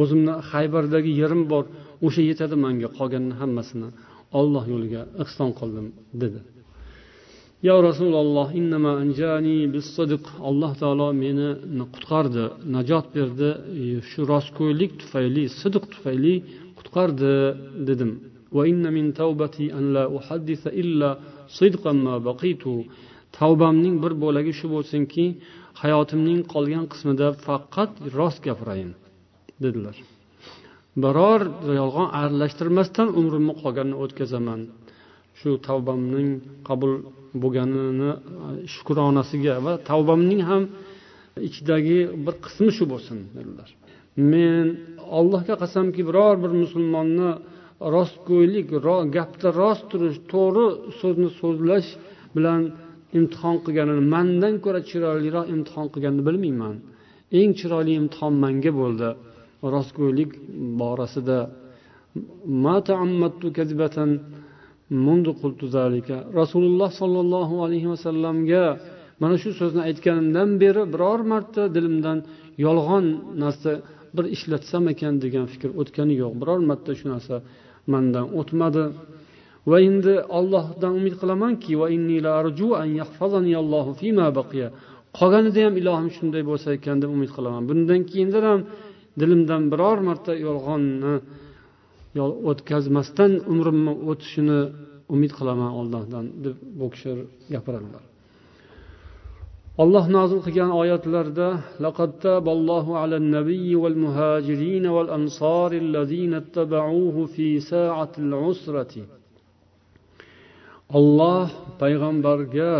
[0.00, 1.64] o'zimni haybardagi yerim bor
[2.06, 3.88] o'sha yetadi manga qolganini hammasini
[4.38, 5.86] olloh yo'liga ehson qildim
[6.22, 6.40] dedi.
[7.62, 8.48] Yo rasululloh
[10.48, 11.48] alloh taolo meni
[11.94, 12.44] qutqardi
[12.76, 13.50] najot berdi.
[14.10, 16.34] Shu rostgo'ylik tufayli sidiq tufayli
[16.78, 17.34] qutqardi
[17.88, 18.10] dedim.
[23.38, 25.24] Tavbamning bir bo'lagi shu bo'lsinki
[25.82, 28.92] hayotimning qolgan qismida faqat rost gapirayin
[29.64, 29.96] dedilar.
[31.02, 31.40] Biror
[31.80, 34.60] yolg'on aralashtirmasdan umrimni qolganini o'tkazaman.
[35.38, 36.28] Shu tavbamning
[36.68, 36.92] qabul
[37.42, 38.10] bo'lganini
[38.74, 40.62] shukronasiga va tavbamning ham
[41.48, 43.68] ichidagi bir qismi shu bo'lsin dedilar.
[44.32, 44.66] Men
[45.18, 47.30] allohga qasamki biror bir musulmonni
[47.94, 48.66] rostgo'ylik
[49.16, 50.66] gapda rost turish to'g'ri
[51.00, 51.88] so'zni so'zlash
[52.36, 52.60] bilan
[53.18, 56.74] imtihon qilganini mandan ko'ra chiroyliroq imtihon qilganini bilmayman.
[57.38, 59.08] Eng chiroyli imtihon manga bo'ldi.
[59.74, 60.30] Rostgo'ylik
[60.80, 61.38] borasida.
[66.40, 68.64] Rasululloh sollallohu alayhi vasallamga
[69.22, 72.18] mana shu so'zni aytganimdan beri biror marta dilimdan
[72.64, 73.06] yolg'on
[73.42, 73.72] narsa
[74.16, 76.32] bir ishlatsam ekan degan fikr o'tgani yo'q.
[76.40, 77.36] Biror marta shu narsa
[77.92, 78.84] mandan o'tmadi.
[79.70, 81.72] Va endi ollohdan umid qilamanki
[85.18, 87.62] qolganida ham ilohim shunday bo'lsa ekan deb umid qilaman.
[87.70, 88.60] Bundan keyindan ham
[89.20, 91.14] dilimdan biror marta yolg'onni
[92.49, 94.59] o'tkazmasdan umrimni o'tishini
[95.13, 97.11] umid qilaman ollohdan deb bu kishi
[97.53, 98.03] gapiradilar
[99.83, 101.47] alloh nozil qilgan oyatlarda
[101.85, 108.93] لقد تاب الله على النبي والمهاجرين والأنصار الذين اتبعوه في ساعة العسرة
[110.99, 111.47] olloh
[111.81, 112.73] payg'ambarga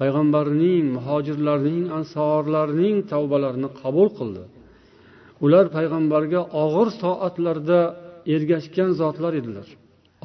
[0.00, 4.44] payg'ambarning muhojirlarning ansorlarning tavbalarini qabul qildi
[5.44, 7.80] ular payg'ambarga og'ir soatlarda
[8.35, 9.67] ergashgan zotlar edilar.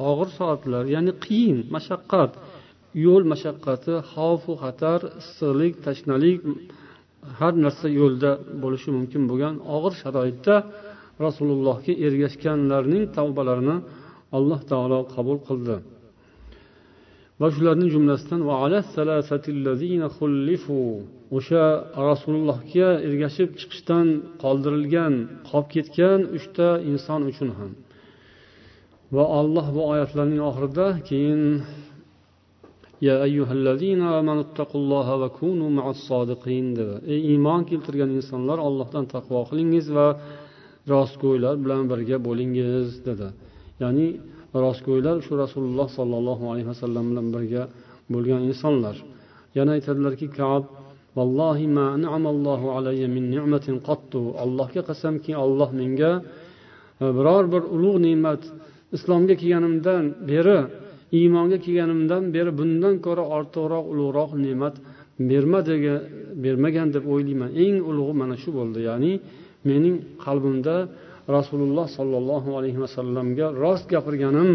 [0.09, 2.31] Og'ir soatlar ya'ni qiyin mashaqqat
[3.05, 6.39] yo'l mashaqqati xavfu xatar issiqlik tashnalik
[7.39, 8.31] har narsa yo'lda
[8.63, 10.55] bo'lishi mumkin bo'lgan og'ir sharoitda
[11.25, 13.77] rasulullohga ergashganlarning tavbalarini
[14.37, 15.75] alloh taolo qabul qildi.
[17.39, 18.41] Va shularning jumlasidan
[21.37, 21.63] o'sha
[22.09, 24.07] rasulullohga ergashib chiqishdan
[24.43, 25.13] qoldirilgan
[25.49, 27.71] qolib ketgan uchta inson uchun ham.
[29.15, 31.41] Va alloh bu oyatlarning oxirida keyin
[37.13, 40.07] ey iymon keltirgan insonlar ollohdan taqvo qilingiz va
[40.93, 43.27] rostgo'ylar bilan birga bo'lingiz dedi.
[43.81, 44.07] Ya'ni
[44.65, 47.63] rostgo'ylar shu rasululloh sollallohu alayhi vasallam bilan birga
[48.13, 48.95] bo'lgan insonlar
[49.57, 50.63] yana aytadilarki kab
[54.43, 56.11] allohga qasamki olloh menga
[57.03, 58.41] e, biror bir ulug' ne'mat
[58.95, 60.59] islomga kelganimdan beri
[61.17, 64.75] iymonga kelganimdan beri bundan ko'ra ortiqroq ulug'roq ne'mat
[66.43, 67.49] bermagan deb o'ylayman.
[67.63, 68.79] Eng ulug'i mana shu bo'ldi.
[68.89, 69.11] Ya'ni
[69.69, 69.95] mening
[70.25, 70.75] qalbimda
[71.37, 74.51] rasululloh sollallohu alayhi vasallamga rost gapirganim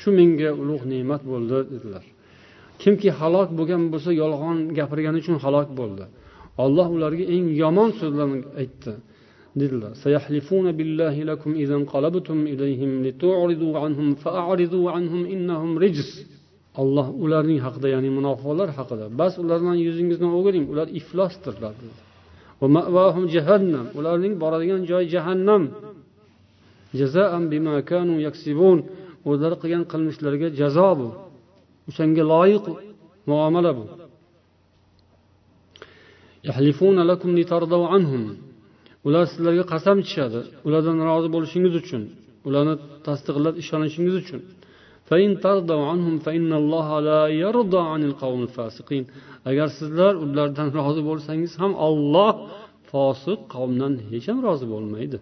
[0.00, 2.04] shu menga ulug' ne'mat bo'ldi dedilar.
[2.82, 6.04] Kimki halok bo'lgan bo'lsa yolg'on gapirgani uchun halok bo'ldi.
[6.64, 8.92] Olloh ularga eng yomon so'zlarni aytdi
[9.60, 9.92] dedilar.
[16.82, 21.74] Alloh ularning haqida ya'ni munofiqlar haqida bas ulardan yuzingizni o'giring ular iflosdirlar
[23.34, 25.62] jahannam ularning boradigan joyi jahannam.
[29.28, 31.08] O'zlari qilgan qilmishlariga jazo bu.
[31.88, 32.64] O'shanga loyiq
[33.30, 33.84] muomala bu.
[39.06, 40.40] Ular sizlarga qasam ichishadi.
[40.66, 42.02] Ulardan rozi bo'lishingiz uchun
[42.46, 42.74] ularni
[43.06, 44.40] tasdiqlab ishonishingiz uchun.
[49.50, 52.32] Agar sizlar ulardan rozi bo'lsangiz ham olloh
[52.90, 55.18] fosiq qavmdan hech ham rozi bo'lmaydi.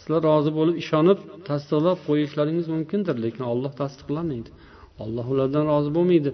[0.00, 1.18] Sizlar rozi bo'lib ishonib
[1.48, 4.50] tasdiqlab qo'yishlaringiz mumkindir lekin olloh tasdiqlamaydi.
[5.04, 6.30] Olloh ulardan rozi bo'lmaydi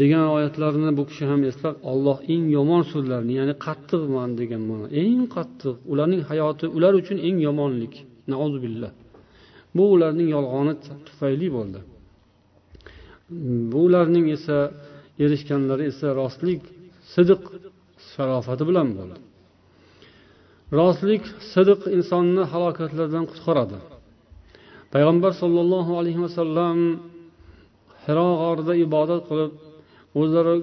[0.00, 5.22] degan oyatlarni bu kishi ham eslab olloh eng yomon so'zlarni ya'ni qattiqman degan ma'no eng
[5.36, 7.94] qattiq ularning hayoti ular uchun eng yomonlik
[8.64, 8.92] billah.
[9.76, 10.74] Bu ularning yolg'oni
[11.06, 11.80] tufayli bo'ldi.
[13.74, 14.58] Bularning esa
[15.24, 16.60] erishganlari esa rostlik
[17.14, 17.42] sidiq
[18.12, 19.16] sharofati bilan bo'ldi.
[20.72, 23.78] Rostlik sidiq insonni halokatlardan qutqaradi.
[24.92, 26.78] Payg'ambar sollallohu alayhi vasallam
[28.04, 29.52] hiro g'orida ibodat qilib
[30.20, 30.54] o'zlari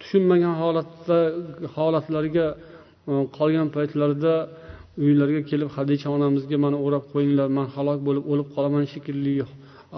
[0.00, 1.18] tushunmagan holatda
[1.76, 2.46] holatlariga
[3.10, 4.34] e, qolgan paytlarida
[5.04, 9.34] uylariga kelib hadicha onamizga mani o'rab qo'yinglar man halok bo'lib o'lib qolaman shekilli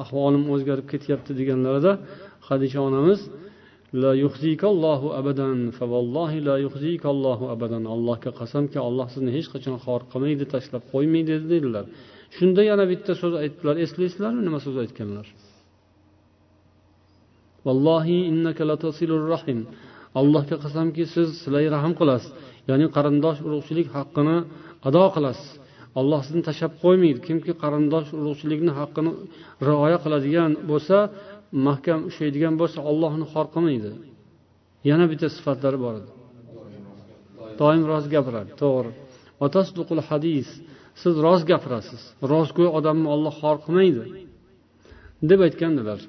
[0.03, 1.93] ahvolim o'zgarib ketyapti deganlarida
[2.49, 3.21] hadicha onamiz
[3.93, 5.59] la yuhzikallohu abadan
[6.49, 7.85] la yuhzikallohu abadan.
[7.95, 11.85] Allohga qasamki alloh sizni hech qachon xor qilmaydi tashlab qo'ymaydi dedilar.
[12.37, 13.75] Shunda yana bitta so'z aytdilar.
[13.85, 15.27] Eslaysizlarmi nima so'z aytganlar?
[17.67, 19.61] Vallohi innaka latasilur rahim.
[20.21, 22.31] Allohga qasamki siz silay rahm qilasiz.
[22.69, 24.37] Ya'ni qarindosh urug'chilik haqqini
[24.89, 25.49] ado qilasiz.
[26.01, 27.19] Alloh sizni tashlab qo'ymaydi.
[27.27, 29.11] Kimki qarindosh urug'chilikni haqqini
[29.69, 30.99] rioya qiladigan bo'lsa
[31.68, 33.92] mahkam ushlaydigan bo'lsa olloh uni xor qilmaydi
[34.90, 36.12] yana bitta sifatlari bor edi
[37.60, 40.48] doim rost gapiradi to'g'ri hadis
[41.02, 42.02] siz rost gapirasiz
[42.34, 44.04] rostgo'y odamni olloh xor qilmaydi
[45.30, 46.02] deb aytgandilar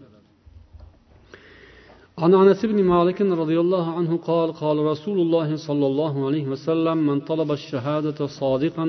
[2.23, 6.99] عن انس بن مالك رضي الله عنه قال قال رسول الله صلى الله عليه وسلم
[7.09, 8.87] من طلب الشهادة صادقا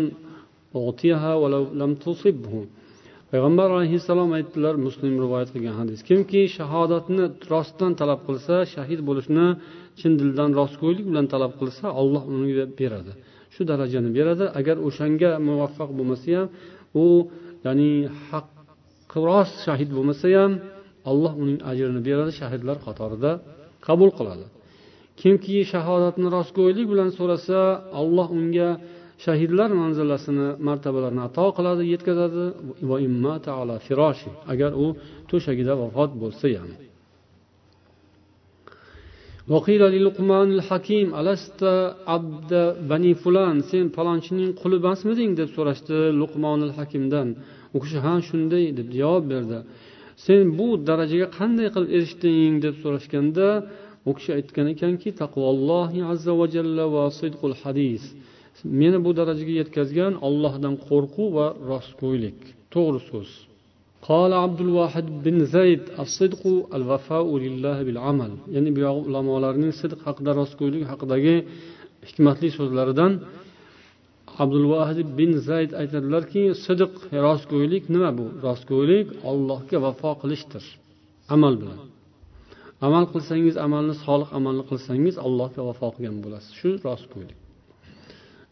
[0.76, 2.54] أعطيها ولو لم تصبه
[3.33, 5.99] payg'ambar alayhissalom aytdilar muslim rivoyat qilgan hadis.
[6.09, 9.47] Kimki shahodatni rostdan talab qilsa shahid bo'lishni
[10.01, 13.13] chin dildan rostgo'ylik bilan talab qilsa alloh unga beradi.
[13.55, 14.45] Shu darajani beradi.
[14.61, 16.47] Agar o'shanga muvaffaq bo'lmasa ham
[17.03, 17.07] u
[17.67, 17.93] ya'ni
[18.29, 20.53] haqqi shahid bo'lmasa ham
[21.11, 23.31] alloh uning ajrini beradi shahidlar qatorida
[23.87, 24.47] qabul qiladi.
[25.21, 27.59] Kimki shahodatni rostgo'ylik bilan so'rasa
[28.01, 28.69] alloh unga
[29.25, 32.45] shahidlar manzilasini martabalarini ato qiladi yetkazadi.
[34.53, 34.87] Agar u
[35.31, 36.71] to'shagida vafot bo'lsa ham.
[43.71, 47.29] Sen palonchining quli emasmiding deb so'rashdi luqmonil hakimdan.
[47.75, 49.59] U kishi ha shunday deb javob berdi.
[50.25, 52.53] Sen bu darajaga qanday qilib erishding?
[52.65, 53.49] deb so'rashganda
[54.09, 58.03] u kishi aytgan ekanki taqvollohi azza va jalla va sidqul hadis.
[58.82, 62.40] meni bu darajaga yetkazgan ollohdan qo'rquv va rostgo'ylik
[62.74, 63.32] to'g'ri so'z
[64.12, 66.42] قال عبد الواحد بن زيد الصدق
[66.78, 71.36] الوفاء لله بالعمل ya'ni bu yog'i ulamolarning sidq haqida rostgo'ylik haqidagi
[72.10, 73.12] hikmatli so'zlaridan
[74.44, 76.94] abdulvahid bin zayd aytadilarki sidiq
[77.28, 80.64] rostgo'ylik nima bu rostgo'ylik ollohga vafo qilishdir
[81.36, 81.80] amal bilan
[82.88, 87.38] amal qilsangiz amalni solih amalni qilsangiz allohga vafo qilgan bo'lasiz shu rostgo'ylik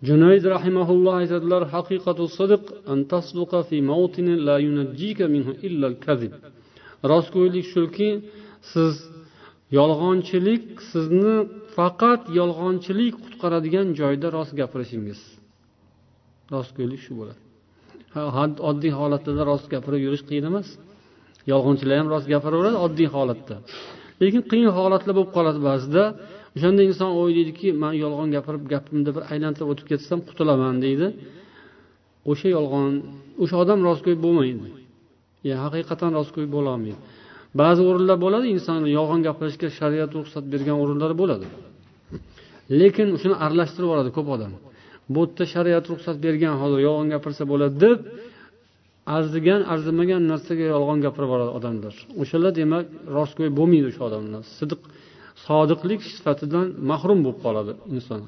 [0.08, 6.32] Junayd rahimaulloh aytadilar haqiqatu sidiq an tasduqa fi mawtin la yunajjika minhu illa al-kadhib.
[7.12, 8.10] Rostgo'ylik shuki
[8.72, 8.94] siz
[9.78, 11.36] yolg'onchilik sizni
[11.76, 15.20] faqat yolg'onchilik qutqaradigan joyda rost gapirishingiz.
[16.54, 17.40] Rostgo'ylik shu bo'ladi.
[18.70, 20.68] Oddiy holatda rost gapirib yurish qiyin emas.
[21.52, 23.56] Yolg'onchilar ham rost gapiraveradi oddiy holatda.
[24.22, 26.04] Lekin qiyin holatlar bo'lib qoladi ba'zida.
[26.58, 31.06] O'shanda inson o'ylaydiki man yolg'on gapirib gapimda bir aylantirib o'tib ketsam qutulaman deydi.
[32.30, 32.92] O'sha yolg'on
[33.42, 34.66] o'sha odam rostgo'y bo'lmaydi.
[35.64, 36.98] Haqiqatdan rostgo'y bo'lolmaydi.
[37.60, 41.46] Ba'zi o'rinlar bo'ladi inson yolg'on gapirishga shariat ruxsat bergan o'rinlar bo'ladi.
[42.80, 44.52] Lekin shuni aralashtirib yuboradi ko'p odam.
[45.14, 47.98] Bu yerda shariat ruxsat bergan hozir yolg'on gapirsa bo'ladi deb
[49.16, 51.94] arzigan arzimagan narsaga yolg'on gapirib yuboradi odamlar.
[52.22, 52.86] O'shalar demak
[53.16, 54.42] rostgo'y bo'lmaydi o'sha odamlar.
[54.58, 54.80] Sidiq
[55.48, 58.20] sodiqlik sifatidan mahrum bo'lib qoladi inson.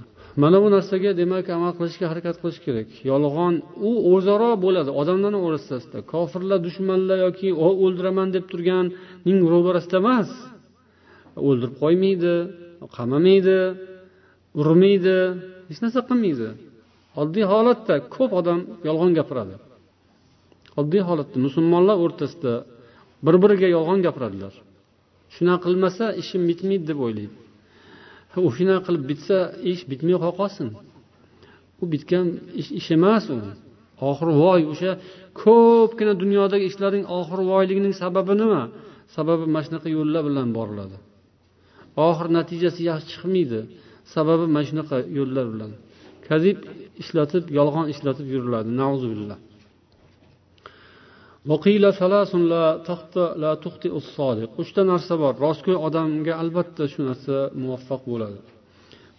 [0.42, 2.88] Mana bu narsaga demak amal qilishga harakat qilish kerak.
[3.10, 3.54] Yolg'on
[3.88, 4.90] u o'zaro bo'ladi.
[5.00, 10.30] Odamlarni o'rtasida kofirlar dushmanlar yoki o'ldiraman deb turganning ro'barasida emas.
[11.48, 12.34] O'ldirib qo'ymaydi
[12.96, 13.58] qamamaydi
[14.60, 15.16] urmaydi
[15.68, 16.48] hech narsa qilmaydi.
[17.22, 19.56] Oddiy holatda ko'p odam yolg'on gapiradi.
[20.80, 22.52] Oddiy holatda musulmonlar o'rtasida
[23.26, 24.54] bir biriga yolg'on gapiradilar.
[25.34, 27.34] Shunaqa qilmasa ishim bitmaydi deb o'ylaydi.
[28.46, 29.36] U shunaqa qilib bitsa
[29.72, 30.68] ish bitmay qolsin
[31.82, 32.26] u bitgan
[32.60, 33.38] ish ish emas u.
[34.08, 34.92] Oxiri voy o'sha
[35.42, 38.62] ko'pgina dunyodagi ishlarning oxiri voyligining sababi nima?
[39.16, 40.96] Sababi mana shunaqa yo'llar bilan boriladi.
[42.08, 43.60] Oxir natijasi yaxshi chiqmaydi.
[44.14, 45.70] Sababi mana shunaqa yo'llar bilan.
[46.26, 46.56] Kazib
[47.02, 48.68] ishlatib yolg'on ishlatib yuriladi.
[48.80, 49.38] Nazubillah
[54.62, 55.32] uchta narsa bor.
[55.46, 58.38] Rostgo'y odamga albatta shu narsa muvaffaq bo'ladi.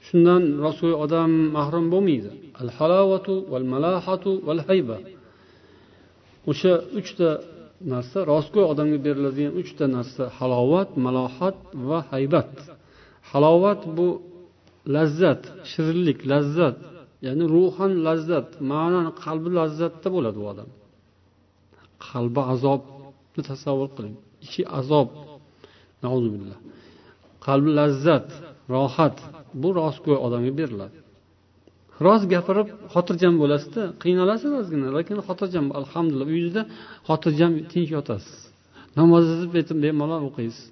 [0.08, 2.30] Shundan rostgo'y odam mahrum bo'lmaydi.
[2.62, 4.98] Al halovatu val malahatu val hayba
[6.52, 7.30] o'sha uchta
[7.94, 11.58] narsa rostgo'y odamga beriladigan uchta narsa halovat malohat
[11.90, 12.54] va haybat.
[13.32, 14.08] Halovat bu
[14.96, 16.78] lazzat shirinlik lazzat
[17.26, 20.70] ya'ni ruhan lazzat ma'nan qalbi lazzatda bo'ladi u odam.
[22.08, 24.16] Qalbi azobni tasavvur qiling.
[24.46, 25.08] Ichi azob.
[27.46, 28.28] Qalbi lazzat
[28.74, 29.18] rohat
[29.62, 30.98] bu rostgo'y odamga beriladi.
[32.06, 36.64] Rost gapirib xotirjam bo'lasizda qiynalasiz ozgina lekin xotirjam alhamdulillah uyingizda
[37.08, 38.38] xotirjam tinch yotasiz.
[39.00, 40.66] Namozingizni bemalol o'qiysiz.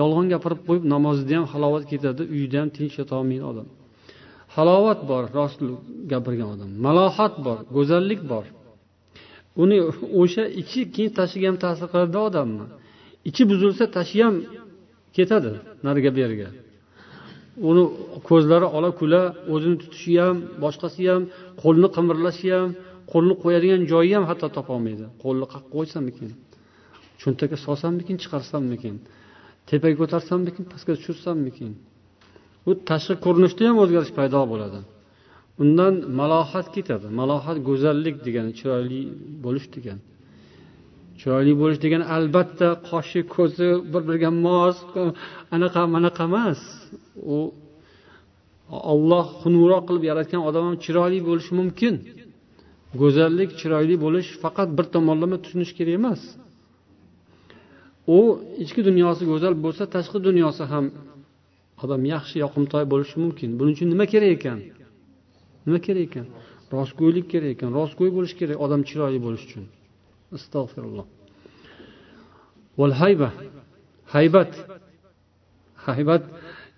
[0.00, 3.68] Yolg'on gapirib qo'yib namozida ham halovat ketadi uyida ham tinch yotolmaydi odam.
[4.56, 5.58] Halovat bor rost
[6.12, 6.70] gapirgan odam.
[6.86, 8.44] Malohat bor go'zallik bor.
[9.62, 9.76] Uni
[10.22, 12.64] o'sha ichi keyin tashiga ham ta'sir qiladida odamni.
[13.28, 14.34] Ichi buzilsa tashi ham
[15.16, 15.52] ketadi
[15.86, 16.48] nariga beriga
[17.68, 17.82] uni
[18.28, 19.22] ko'zlari ola kula
[19.54, 21.22] o'zini tutishi ham boshqasi ham
[21.62, 22.68] qo'lni qimirlashi ham
[23.12, 25.04] qo'lni qo'yadigan joyi ham hatto topolmaydi.
[25.22, 26.28] Qo'lni qayerga qo'ysammikin?
[27.20, 28.94] Cho'ntakka solsammikin chiqarsammikin?
[29.68, 31.70] Tepaga ko'tarsammikin pastga tushirsammikin?
[32.64, 34.78] Bu tashqi ko'rinishda ham o'zgarish paydo bo'ladi.
[35.62, 37.06] Undan malohat ketadi.
[37.20, 39.00] Malohat go'zallik degani chiroyli
[39.44, 40.02] bo'lish degani
[41.20, 44.76] chiroyli bo'lish degani albatta qoshi ko'zi bir biriga mos
[45.56, 46.60] anaqa manaqa emas.
[47.34, 47.36] U
[48.92, 51.94] olloh xunukroq qilib yaratgan odam ham chiroyli bo'lishi mumkin.
[53.00, 56.20] Go'zallik chiroyli bo'lish faqat bir tomonlama tushunish kerak emas.
[58.16, 58.18] U
[58.64, 60.84] ichki dunyosi go'zal bo'lsa tashqi dunyosi ham
[61.82, 63.48] odam yaxshi yoqimtoy bo'lishi mumkin.
[63.58, 64.58] Buning uchun nima kerak ekan?
[65.64, 66.26] Nima kerak ekan?
[66.76, 67.70] Rostgo'ylik kerak ekan.
[67.78, 69.64] Rostgo'y bo'lish kerak odam chiroyli bo'lish uchun.
[70.36, 71.06] Astag'firulloh
[72.88, 73.28] hayba.
[74.14, 74.52] Haybat.
[75.86, 76.22] Haybat.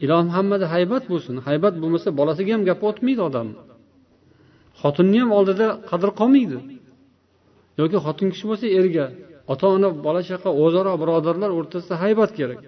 [0.05, 1.35] Ilohim hammada haybat bo'lsin.
[1.49, 3.49] Haybat bo'lmasa bolasiga ham gap o'tmaydi odam.
[4.81, 6.59] Xotinni ham oldida qadr qolmaydi.
[7.81, 9.07] Yoki xotin kishi bo'lsa erga
[9.53, 12.61] ota ona bola chaqa o'zaro birodarlar o'rtasida haybat kerak.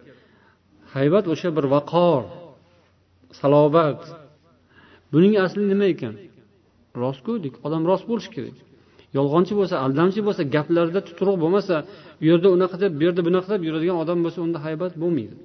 [0.94, 2.22] Haybat o'sha bir vaqor
[3.40, 4.00] salobat.
[5.13, 6.13] buning asli nima ekan
[7.03, 8.57] rostgo'ylik odam rost bo'lishi kerak
[9.17, 11.75] yolg'onchi bo'lsa aldamchi bo'lsa gaplarida tuturuq bo'lmasa
[12.21, 15.37] u yerda unaqa deb bu yerda bunaqa deb yuradigan odam bo'lsa unda haybat bo'lmaydi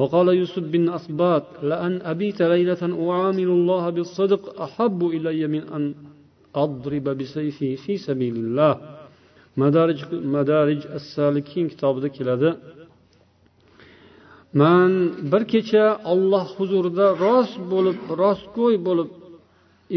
[0.00, 5.94] وقال يوسف بن أسباط لأن أبيت ليلة أعامل الله بالصدق أحب إلي من أن
[6.64, 8.72] أضرب بسيفي في سبيل الله
[9.56, 9.98] مدارج
[10.36, 12.50] مدارج السالكين kitobida keladi
[14.61, 14.91] man
[15.31, 19.09] bir kecha olloh huzurida rost bo'lib rostgo'y bo'lib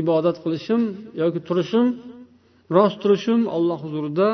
[0.00, 0.82] ibodat qilishim
[1.22, 1.86] yoki turishim
[2.76, 4.28] rost turishim olloh huzurida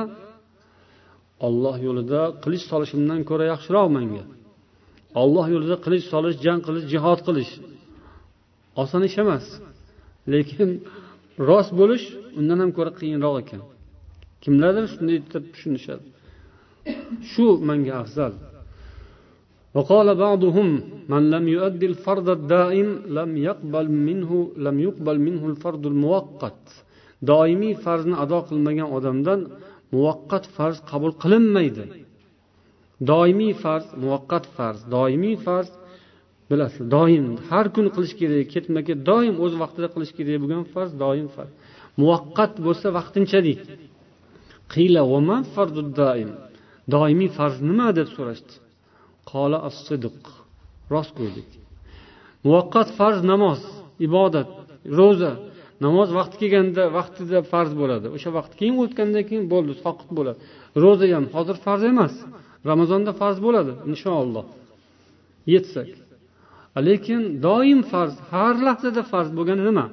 [1.47, 4.25] olloh yo'lida qilich solishimdan ko'ra yaxshiroq menga
[5.23, 7.53] olloh yo'lida qilich solish jang qilish jihod qilish
[8.83, 9.47] oson ish emas.
[10.33, 10.71] Lekin
[11.49, 12.07] rost bo'lish
[12.39, 13.63] undan ham ko'ra qiyinroq ekan.
[14.43, 16.05] Kimlardir shunday deb tushunishadi.
[17.31, 18.33] Shu menga afzal.
[19.76, 20.68] وقال بعضهم
[21.10, 26.64] من لم يؤدي الفرض الدائم لم يقبل منه لم يقبل منه الفرض المؤقت
[27.28, 29.40] doimiy farzni ado qilmagan odamdan
[29.94, 31.86] muvaqqat farz qabul qilinmaydi
[33.12, 35.70] doimiy farz muvaqqat farz doimiy farz
[36.50, 40.92] bilasiz doim har kuni qilish kerak ketma ket doim o'z vaqtida qilish kerak bo'lgan farz
[41.04, 41.52] doim farz
[42.02, 43.62] muvaqqat bo'lsa vaqtinchalik
[46.94, 48.54] doimiy farz nima deb so'rashdi
[49.31, 50.21] Qola as-sidq.
[50.95, 51.51] Rostgo'ylik
[52.47, 53.61] muvaqqat farz namoz
[54.07, 54.51] ibodat
[54.99, 55.33] ro'za.
[55.87, 58.07] Namoz vaqti kelganda vaqtida farz bo'ladi.
[58.17, 60.39] O'sha vaqt keyin o'tgandan keyin bo'ldi soqit bo'ladi.
[60.83, 62.15] Ro'za ham hozir farz emas.
[62.71, 64.47] Ramazonda farz bo'ladi inshaalloh
[65.55, 65.91] yetsak.
[66.87, 69.87] Lekin doim farz har lahzada farz bo'lgani nima?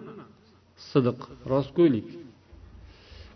[0.90, 1.20] Sidiq
[1.52, 2.08] rostgo'ylik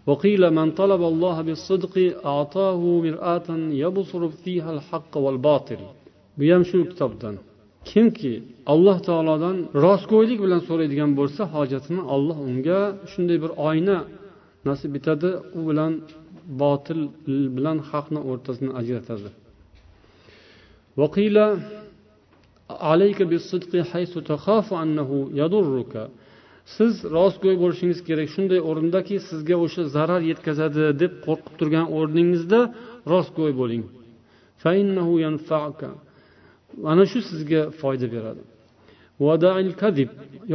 [0.08, 1.94] وقيل من طلب الله بالصدق
[2.32, 3.48] أعطاه مرآة
[3.84, 5.80] يبصر فيها الحق والباطل
[6.38, 7.34] bu ham shu kitobdan
[7.90, 8.32] kimki
[8.72, 12.80] alloh taolodan rostgo'ylik bilan so'raydigan bo'lsa hojatini olloh unga
[13.12, 13.98] shunday bir oyna
[14.68, 15.92] nasib etadi u bilan
[16.62, 17.00] botil
[17.56, 19.30] bilan haqni o'rtasini ajratadi
[21.00, 21.36] وقيل
[22.70, 25.10] عليك بالصدق حيث تخاف أنه
[25.42, 25.94] يضرك
[26.75, 28.27] siz rostgo'y bo'lishingiz kerak.
[28.35, 32.59] Shunday o'rindaki sizga o'sha zarar yetkazadi deb qo'rqib turgan o'rningizda
[33.13, 33.83] rostgo'y bo'ling.
[36.85, 38.41] Mana shu sizga foyda beradi.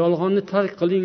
[0.00, 1.04] Yolg'onni tark qiling.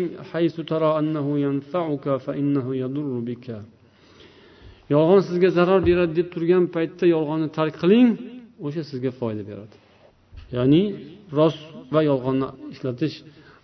[4.94, 8.08] Yolg'on sizga zarar beradi deb turgan paytda yolg'onni tark qiling.
[8.66, 9.76] O'sha sizga foyda beradi.
[10.56, 10.82] Ya'ni
[11.38, 11.62] rost
[11.94, 13.16] va yolg'onni ishlatish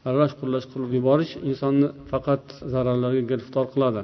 [0.08, 4.00] aralash qurlash qilib yuborish insonni faqat zararlarga giriftor qiladi.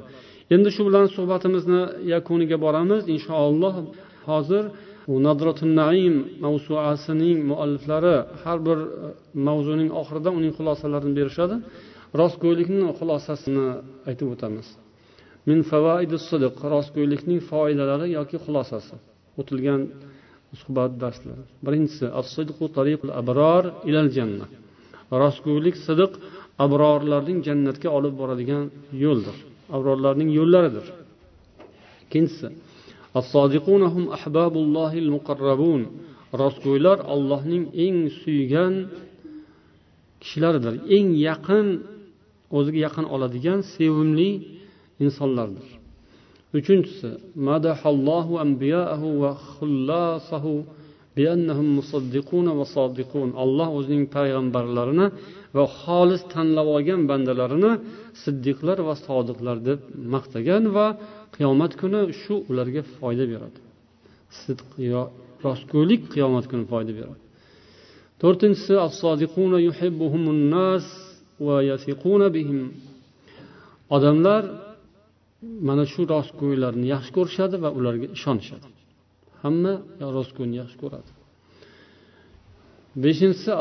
[0.55, 1.81] Endi shu bilan suhbatimizni
[2.13, 3.01] yakuniga boramiz.
[3.15, 3.75] Inshaalloh
[4.29, 4.63] hozir
[5.27, 8.89] nadratun naim mavsuasining mualliflari har bir e,
[9.47, 11.55] mavzuning oxirida uning xulosalarini berishadi.
[12.19, 13.65] Rostgo'ylikni xulosasini
[14.09, 14.67] aytib o'tamiz.
[15.49, 15.59] Min
[16.29, 18.95] sidiq rostgo'ylikning foydalari yoki xulosasi.
[19.39, 19.81] O'tilgan
[20.61, 21.43] suhbat darslari.
[21.65, 22.05] Birinchisi
[23.21, 24.51] abror ilal jannat
[25.23, 26.11] rostgo'ylik sidiq
[26.65, 28.63] abrorlarning jannatga olib boradigan
[29.03, 29.37] yo'ldir
[29.75, 30.85] abrorlarning yo'llaridir.
[32.05, 32.47] Ikkinchisi
[36.41, 38.73] rostgo'ylar ollohning eng suygan
[40.21, 41.67] kishilaridir eng yaqin
[42.57, 44.31] o'ziga yaqin oladigan sevimli
[45.05, 45.67] insonlardir.
[46.57, 47.09] Uchinchisi
[47.49, 50.53] madahallohu anbiyaahu va xullasahu
[53.43, 55.07] alloh o'zining payg'ambarlarini
[55.57, 57.71] va xolis tanlab olgan bandalarini
[58.23, 59.79] siddiqlar va sodiqlar deb
[60.13, 60.87] maqtagan va
[61.35, 63.59] qiyomat kuni shu ularga foyda beradi.
[64.41, 65.01] Sidq yo
[65.45, 67.21] rostgo'ylik qiyomat kuni foyda beradi.
[68.21, 68.73] To'rtinchisi
[73.95, 74.43] odamlar
[75.67, 78.67] mana shu rostgo'ylarni yaxshi ko'rishadi va ularga ishonishadi.
[79.41, 79.73] Hamma
[80.17, 81.09] rostgo'yni yaxshi ko'radi.
[83.03, 83.51] Beshinchisi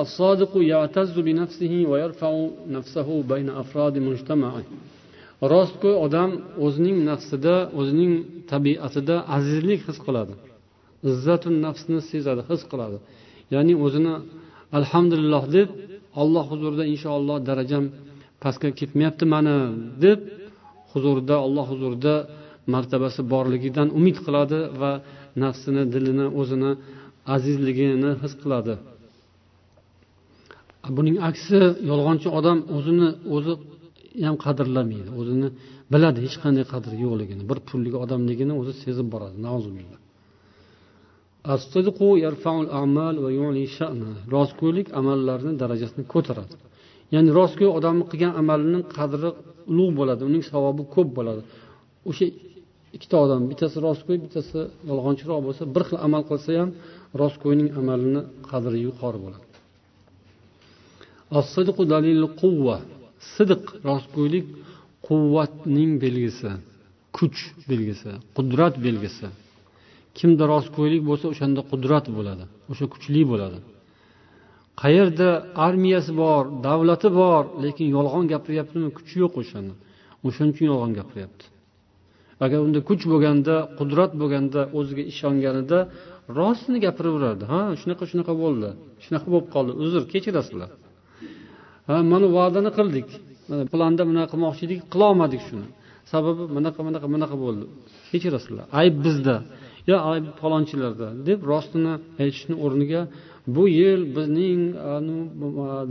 [5.53, 6.31] rostgo'y odam
[6.65, 8.13] o'zining nafsida o'zining
[8.53, 10.35] tabiatida azizlik his qiladi.
[11.11, 12.99] Izzatun nafsni sezadi his qiladi.
[13.55, 14.15] Ya'ni o'zini
[14.79, 15.69] alhamdulillah deb
[16.23, 17.85] olloh huzurida inshaalloh darajam
[18.43, 19.57] pastga ketmayapti mani
[20.05, 20.19] deb
[20.93, 22.15] huzurida olloh huzurida
[22.75, 24.93] martabasi borligidan umid qiladi va
[25.45, 26.71] nafsini dilini o'zini
[27.35, 28.75] azizligini his qiladi.
[30.97, 31.59] Buning aksi
[31.91, 33.53] yolg'onchi odam o'zini o'zi
[34.27, 35.49] ham qadrlamaydi o'zini
[35.93, 39.37] biladi hech qanday qadri yo'qligini bir pullik odamligini o'zi sezib boradi
[44.35, 46.55] rostgo'ylik amallarni darajasini ko'taradi.
[47.15, 49.29] Ya'ni rostgo'y odamni qilgan amalining qadri
[49.71, 51.43] ulug' bo'ladi uning savobi ko'p bo'ladi.
[52.11, 52.27] O'sha
[52.97, 54.59] ikkita odam bittasi rostgo'y bittasi
[54.91, 56.71] yolg'onchiroq bo'lsa bir xil amal qilsa ham
[57.21, 59.45] rostgo'yning amalini qadri yuqori bo'ladi.
[63.35, 64.47] Sidiq rostgo'ylik
[65.07, 66.51] quvvatning belgisi
[67.17, 67.39] kuch
[67.71, 69.27] belgisi qudrat belgisi.
[70.19, 73.59] Kimda rostgo'ylik bo'lsa o'shanda qudrat bo'ladi o'sha kuchli bo'ladi.
[74.83, 75.29] Qayerda
[75.67, 79.73] armiyasi bor davlati bor lekin yolg'on gapiryaptimi kuchi yo'q o'shani
[80.27, 81.45] o'shaning uchun yolg'on gapiryapti.
[82.45, 85.79] Agar unda kuch bo'lganda qudrat bo'lganda o'ziga ishonganida
[86.39, 88.69] rostini gapiraverardi ha shunaqa shunaqa bo'ldi.
[89.05, 89.73] Shunaqa bo'lib qoldi.
[89.85, 90.71] Uzr kechirasizlar.
[91.89, 93.09] Ha mana va'dani qildik.
[93.51, 95.69] Mana planda bunaqa qilmoqchi edik qilolmadik shuni.
[96.13, 97.65] Sababi bunaqa bunaqa bunaqa bo'ldi.
[98.11, 98.65] Kechirasizlar.
[98.81, 99.37] Ayb bizda.
[99.91, 103.03] Yo ayb falonchilarda deb rostini aytishni o'rniga
[103.55, 104.61] bu yil bizning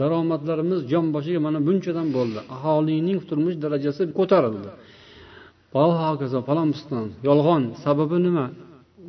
[0.02, 2.40] daromadlarimiz jon boshiga mana bunchadan bo'ldi.
[2.56, 4.70] Aholining turmush darajasi ko'tarildi.
[6.12, 7.64] Hokazo falon piston yolg'on.
[7.84, 8.46] Sababi nima?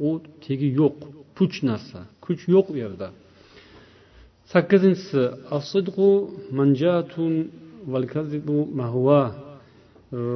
[0.06, 0.08] U
[0.44, 0.96] tegi yo'q
[1.36, 2.00] puch narsa.
[2.24, 3.08] Kuch yo'q u yerda.
[4.52, 5.22] Sakkizinchisi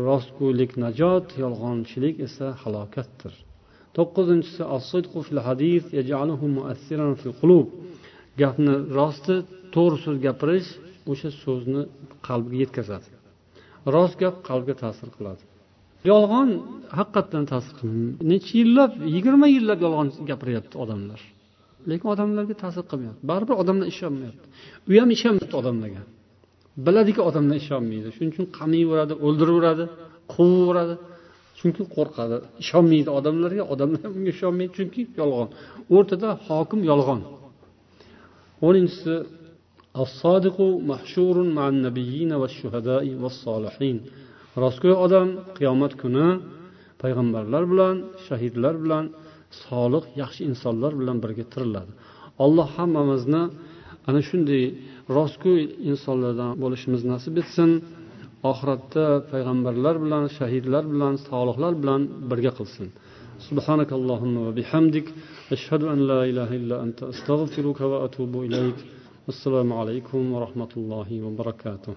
[0.09, 3.35] rostgo'ylik najot yolg'onchilik esa halokatdir.
[3.97, 4.63] To'qqizinchisi
[8.41, 9.37] gapni rosti
[9.75, 10.71] to'g'ri so'z gapirish
[11.11, 11.83] o'sha so'zni
[12.27, 13.09] qalbga yetkazadi.
[13.95, 15.43] Rost gap qalbga ta'sir qiladi.
[16.11, 16.49] Yolg'on
[16.99, 21.21] haqiqatdan ta'sir qilmaydi necha yillab yigirma yillab yolg'on gapiryapti odamlar.
[21.91, 23.23] Lekin odamlarga ta'sir qilmayapti.
[23.31, 24.47] Baribir odamlar ishonmayapti.
[24.89, 26.03] U ham ishonmayapti odamlarga.
[26.87, 28.09] Biladiki odamlar ishonmaydi.
[28.17, 29.85] Shuning uchun qamayveradi o'ldiraveradi
[30.33, 30.95] quvaveradi
[31.59, 32.37] chunki qo'rqadi.
[32.65, 34.73] Ishonmaydi odamlarga odamlar unga ishonmaydi.
[34.79, 35.49] Chunki yolg'on.
[35.97, 37.21] O'rtada hokim yolg'on.
[38.67, 39.15] O'ninchisi
[44.64, 45.28] rostgo'y odam
[45.58, 46.28] qiyomat kuni
[47.02, 47.96] payg'ambarlar bilan
[48.28, 49.06] shahidlar bilan
[49.64, 51.92] solih yaxshi insonlar bilan birga tiriladi
[52.46, 53.44] alloh hammamizni
[54.10, 54.64] ana shunday
[55.18, 57.70] rostgo'y insonlardan bo'lishimizni nasib etsin
[58.52, 62.90] oxiratda payg'ambarlar bilan shahidlar bilan solihlar bilan birga qilsin
[63.50, 65.08] سبحانك اللهم وبحمدك
[65.56, 68.80] أشهد أن لا إله إلا أنت أستغفرك وأتوب إليك
[69.30, 71.94] السلام عليكم ورحمة الله وبركاته